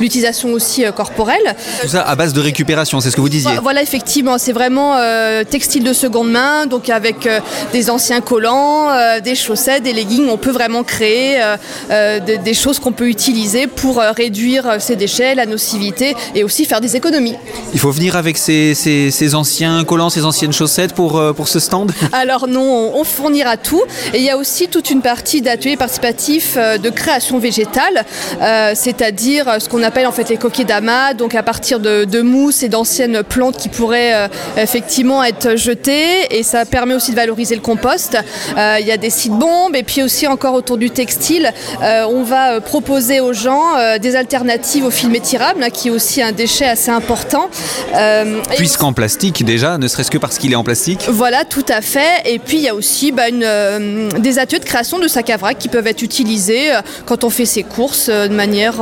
l'utilisation 0.00 0.50
aussi 0.52 0.84
corporelle. 0.94 1.56
Tout 1.80 1.88
ça 1.88 2.02
à 2.02 2.14
base 2.14 2.32
de 2.32 2.40
récupération, 2.40 3.00
c'est 3.00 3.10
ce 3.10 3.16
que 3.16 3.20
vous 3.20 3.28
disiez. 3.28 3.52
Voilà 3.62 3.82
effectivement, 3.82 4.38
c'est 4.38 4.52
vraiment 4.52 4.96
textile 5.50 5.84
de 5.84 5.92
seconde 5.92 6.30
main, 6.30 6.66
donc 6.66 6.90
avec 6.90 7.28
des 7.72 7.90
anciens 7.90 8.20
collants, 8.20 8.88
des 9.22 9.34
chaussettes, 9.34 9.82
des 9.82 9.92
leggings, 9.92 10.28
on 10.28 10.38
peut 10.38 10.50
vraiment 10.50 10.82
créer 10.82 11.40
des, 11.90 12.38
des 12.38 12.54
choses 12.54 12.78
qu'on 12.78 12.92
peut 12.92 13.08
utiliser 13.08 13.66
pour 13.66 13.98
réduire 13.98 14.76
ces 14.80 14.96
déchets, 14.96 15.34
la 15.34 15.46
nocivité 15.46 16.14
et 16.34 16.41
aussi 16.44 16.64
faire 16.64 16.80
des 16.80 16.96
économies. 16.96 17.36
Il 17.74 17.80
faut 17.80 17.90
venir 17.90 18.16
avec 18.16 18.36
ces 18.38 19.34
anciens 19.34 19.84
collants, 19.84 20.10
ces 20.10 20.24
anciennes 20.24 20.52
chaussettes 20.52 20.94
pour, 20.94 21.18
euh, 21.18 21.32
pour 21.32 21.48
ce 21.48 21.60
stand. 21.60 21.92
Alors 22.12 22.48
non, 22.48 22.62
on, 22.62 23.00
on 23.00 23.04
fournira 23.04 23.56
tout. 23.56 23.82
Et 24.14 24.18
il 24.18 24.24
y 24.24 24.30
a 24.30 24.36
aussi 24.36 24.68
toute 24.68 24.90
une 24.90 25.02
partie 25.02 25.42
d'ateliers 25.42 25.76
participatifs 25.76 26.54
euh, 26.56 26.78
de 26.78 26.90
création 26.90 27.38
végétale, 27.38 28.04
euh, 28.40 28.72
c'est-à-dire 28.74 29.60
ce 29.60 29.68
qu'on 29.68 29.82
appelle 29.82 30.06
en 30.06 30.12
fait 30.12 30.28
les 30.28 30.36
coquets 30.36 30.64
d'amas, 30.64 31.14
donc 31.14 31.34
à 31.34 31.42
partir 31.42 31.80
de, 31.80 32.04
de 32.04 32.20
mousse 32.22 32.62
et 32.62 32.68
d'anciennes 32.68 33.22
plantes 33.22 33.56
qui 33.56 33.68
pourraient 33.68 34.14
euh, 34.14 34.28
effectivement 34.56 35.22
être 35.22 35.56
jetées. 35.56 36.26
Et 36.30 36.42
ça 36.42 36.64
permet 36.64 36.94
aussi 36.94 37.10
de 37.10 37.16
valoriser 37.16 37.54
le 37.54 37.60
compost. 37.60 38.16
Il 38.56 38.86
y 38.86 38.92
a 38.92 38.96
des 38.96 39.10
sites 39.10 39.32
bombes. 39.32 39.76
Et 39.76 39.82
puis 39.82 40.02
aussi 40.02 40.26
encore 40.26 40.54
autour 40.54 40.76
du 40.76 40.90
textile, 40.90 41.52
on 41.80 42.22
va 42.22 42.60
proposer 42.60 43.20
aux 43.20 43.32
gens 43.32 43.74
des 44.00 44.16
alternatives 44.16 44.84
au 44.84 44.90
film 44.90 45.14
étirable, 45.14 45.62
hein, 45.62 45.70
qui 45.70 45.88
est 45.88 45.90
aussi 45.90 46.21
un 46.22 46.32
déchet 46.32 46.66
assez 46.66 46.90
important. 46.90 47.48
Euh, 47.94 48.40
Puisqu'en 48.56 48.92
plastique 48.92 49.44
déjà, 49.44 49.78
ne 49.78 49.88
serait-ce 49.88 50.10
que 50.10 50.18
parce 50.18 50.38
qu'il 50.38 50.52
est 50.52 50.56
en 50.56 50.64
plastique 50.64 51.06
Voilà, 51.08 51.44
tout 51.44 51.64
à 51.68 51.80
fait. 51.80 52.22
Et 52.24 52.38
puis 52.38 52.58
il 52.58 52.62
y 52.62 52.68
a 52.68 52.74
aussi 52.74 53.12
bah, 53.12 53.28
une, 53.28 53.42
euh, 53.44 54.08
des 54.18 54.38
ateliers 54.38 54.60
de 54.60 54.64
création 54.64 54.98
de 54.98 55.08
sacs 55.08 55.30
à 55.30 55.36
vrac 55.36 55.58
qui 55.58 55.68
peuvent 55.68 55.86
être 55.86 56.02
utilisés 56.02 56.74
euh, 56.74 56.80
quand 57.06 57.24
on 57.24 57.30
fait 57.30 57.46
ses 57.46 57.62
courses 57.62 58.08
euh, 58.08 58.28
de 58.28 58.34
manière, 58.34 58.74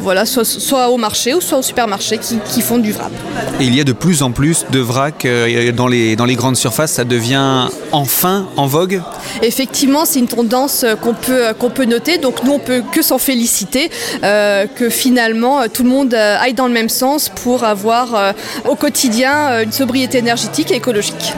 voilà, 0.00 0.26
soit, 0.26 0.44
soit 0.44 0.88
au 0.90 0.96
marché 0.96 1.34
ou 1.34 1.40
soit 1.40 1.58
au 1.58 1.62
supermarché 1.62 2.18
qui, 2.18 2.38
qui 2.44 2.62
font 2.62 2.78
du. 2.78 2.90
Et 3.60 3.64
il 3.64 3.74
y 3.74 3.80
a 3.80 3.84
de 3.84 3.92
plus 3.92 4.22
en 4.22 4.32
plus 4.32 4.66
de 4.70 4.80
vrac 4.80 5.26
dans 5.76 5.86
les, 5.86 6.16
dans 6.16 6.24
les 6.24 6.34
grandes 6.34 6.56
surfaces, 6.56 6.92
ça 6.92 7.04
devient 7.04 7.68
enfin 7.92 8.48
en 8.56 8.66
vogue 8.66 9.02
Effectivement, 9.42 10.04
c'est 10.04 10.18
une 10.18 10.28
tendance 10.28 10.84
qu'on 11.00 11.14
peut, 11.14 11.52
qu'on 11.58 11.70
peut 11.70 11.84
noter. 11.84 12.18
Donc 12.18 12.42
nous, 12.44 12.52
on 12.52 12.58
peut 12.58 12.82
que 12.92 13.02
s'en 13.02 13.18
féliciter, 13.18 13.90
que 14.22 14.90
finalement 14.90 15.68
tout 15.72 15.84
le 15.84 15.88
monde 15.88 16.14
aille 16.14 16.54
dans 16.54 16.66
le 16.66 16.72
même 16.72 16.79
sens 16.88 17.28
pour 17.28 17.64
avoir 17.64 18.14
euh, 18.14 18.32
au 18.68 18.74
quotidien 18.74 19.50
euh, 19.50 19.64
une 19.64 19.72
sobriété 19.72 20.18
énergétique 20.18 20.70
et 20.70 20.76
écologique. 20.76 21.34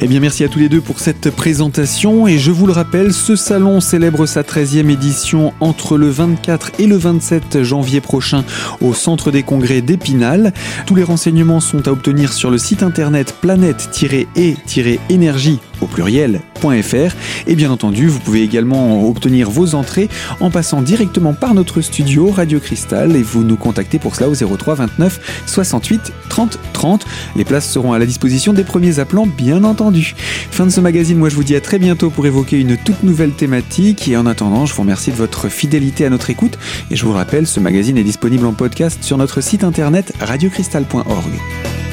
Eh 0.00 0.08
bien 0.08 0.20
merci 0.20 0.42
à 0.44 0.48
tous 0.48 0.58
les 0.58 0.68
deux 0.68 0.80
pour 0.80 1.00
cette 1.00 1.30
présentation 1.30 2.26
et 2.26 2.38
je 2.38 2.50
vous 2.50 2.66
le 2.66 2.72
rappelle, 2.72 3.12
ce 3.12 3.36
salon 3.36 3.80
célèbre 3.80 4.24
sa 4.26 4.42
13e 4.42 4.90
édition 4.90 5.52
entre 5.60 5.98
le 5.98 6.08
24 6.08 6.72
et 6.78 6.86
le 6.86 6.96
27 6.96 7.62
janvier 7.62 8.00
prochain 8.00 8.44
au 8.80 8.94
Centre 8.94 9.30
des 9.30 9.42
Congrès 9.42 9.82
d'Épinal. 9.82 10.52
Tous 10.86 10.94
les 10.94 11.02
renseignements 11.02 11.60
sont 11.60 11.88
à 11.88 11.90
obtenir 11.90 12.32
sur 12.32 12.50
le 12.50 12.56
site 12.58 12.82
internet 12.82 13.34
planète-et-énergie 13.40 15.60
au 15.80 15.86
pluriel.fr 15.86 17.14
et 17.46 17.54
bien 17.54 17.70
entendu 17.70 18.08
vous 18.08 18.18
pouvez 18.20 18.42
également 18.42 19.08
obtenir 19.08 19.50
vos 19.50 19.74
entrées 19.74 20.08
en 20.40 20.50
passant 20.50 20.82
directement 20.82 21.34
par 21.34 21.54
notre 21.54 21.80
studio 21.80 22.30
Radio 22.30 22.60
Cristal 22.60 23.16
et 23.16 23.22
vous 23.22 23.44
nous 23.44 23.56
contactez 23.56 23.98
pour 23.98 24.14
cela 24.16 24.28
au 24.28 24.34
03 24.34 24.74
29 24.74 25.42
68 25.46 26.12
30 26.28 26.58
30. 26.72 27.06
Les 27.36 27.44
places 27.44 27.70
seront 27.70 27.92
à 27.92 27.98
la 27.98 28.06
disposition 28.06 28.52
des 28.52 28.64
premiers 28.64 28.98
appelants 28.98 29.26
bien 29.26 29.64
entendu. 29.64 30.14
Fin 30.50 30.66
de 30.66 30.70
ce 30.70 30.80
magazine, 30.80 31.18
moi 31.18 31.28
je 31.28 31.36
vous 31.36 31.44
dis 31.44 31.56
à 31.56 31.60
très 31.60 31.78
bientôt 31.78 32.10
pour 32.10 32.26
évoquer 32.26 32.60
une 32.60 32.76
toute 32.76 33.02
nouvelle 33.02 33.32
thématique 33.32 34.08
et 34.08 34.16
en 34.16 34.26
attendant 34.26 34.66
je 34.66 34.74
vous 34.74 34.82
remercie 34.82 35.10
de 35.10 35.16
votre 35.16 35.48
fidélité 35.48 36.04
à 36.04 36.10
notre 36.10 36.30
écoute 36.30 36.58
et 36.90 36.96
je 36.96 37.04
vous 37.04 37.12
rappelle 37.12 37.46
ce 37.46 37.60
magazine 37.60 37.96
est 37.96 38.04
disponible 38.04 38.46
en 38.46 38.52
podcast 38.52 39.02
sur 39.02 39.16
notre 39.16 39.40
site 39.40 39.64
internet 39.64 40.12
radiocristal.org. 40.20 41.85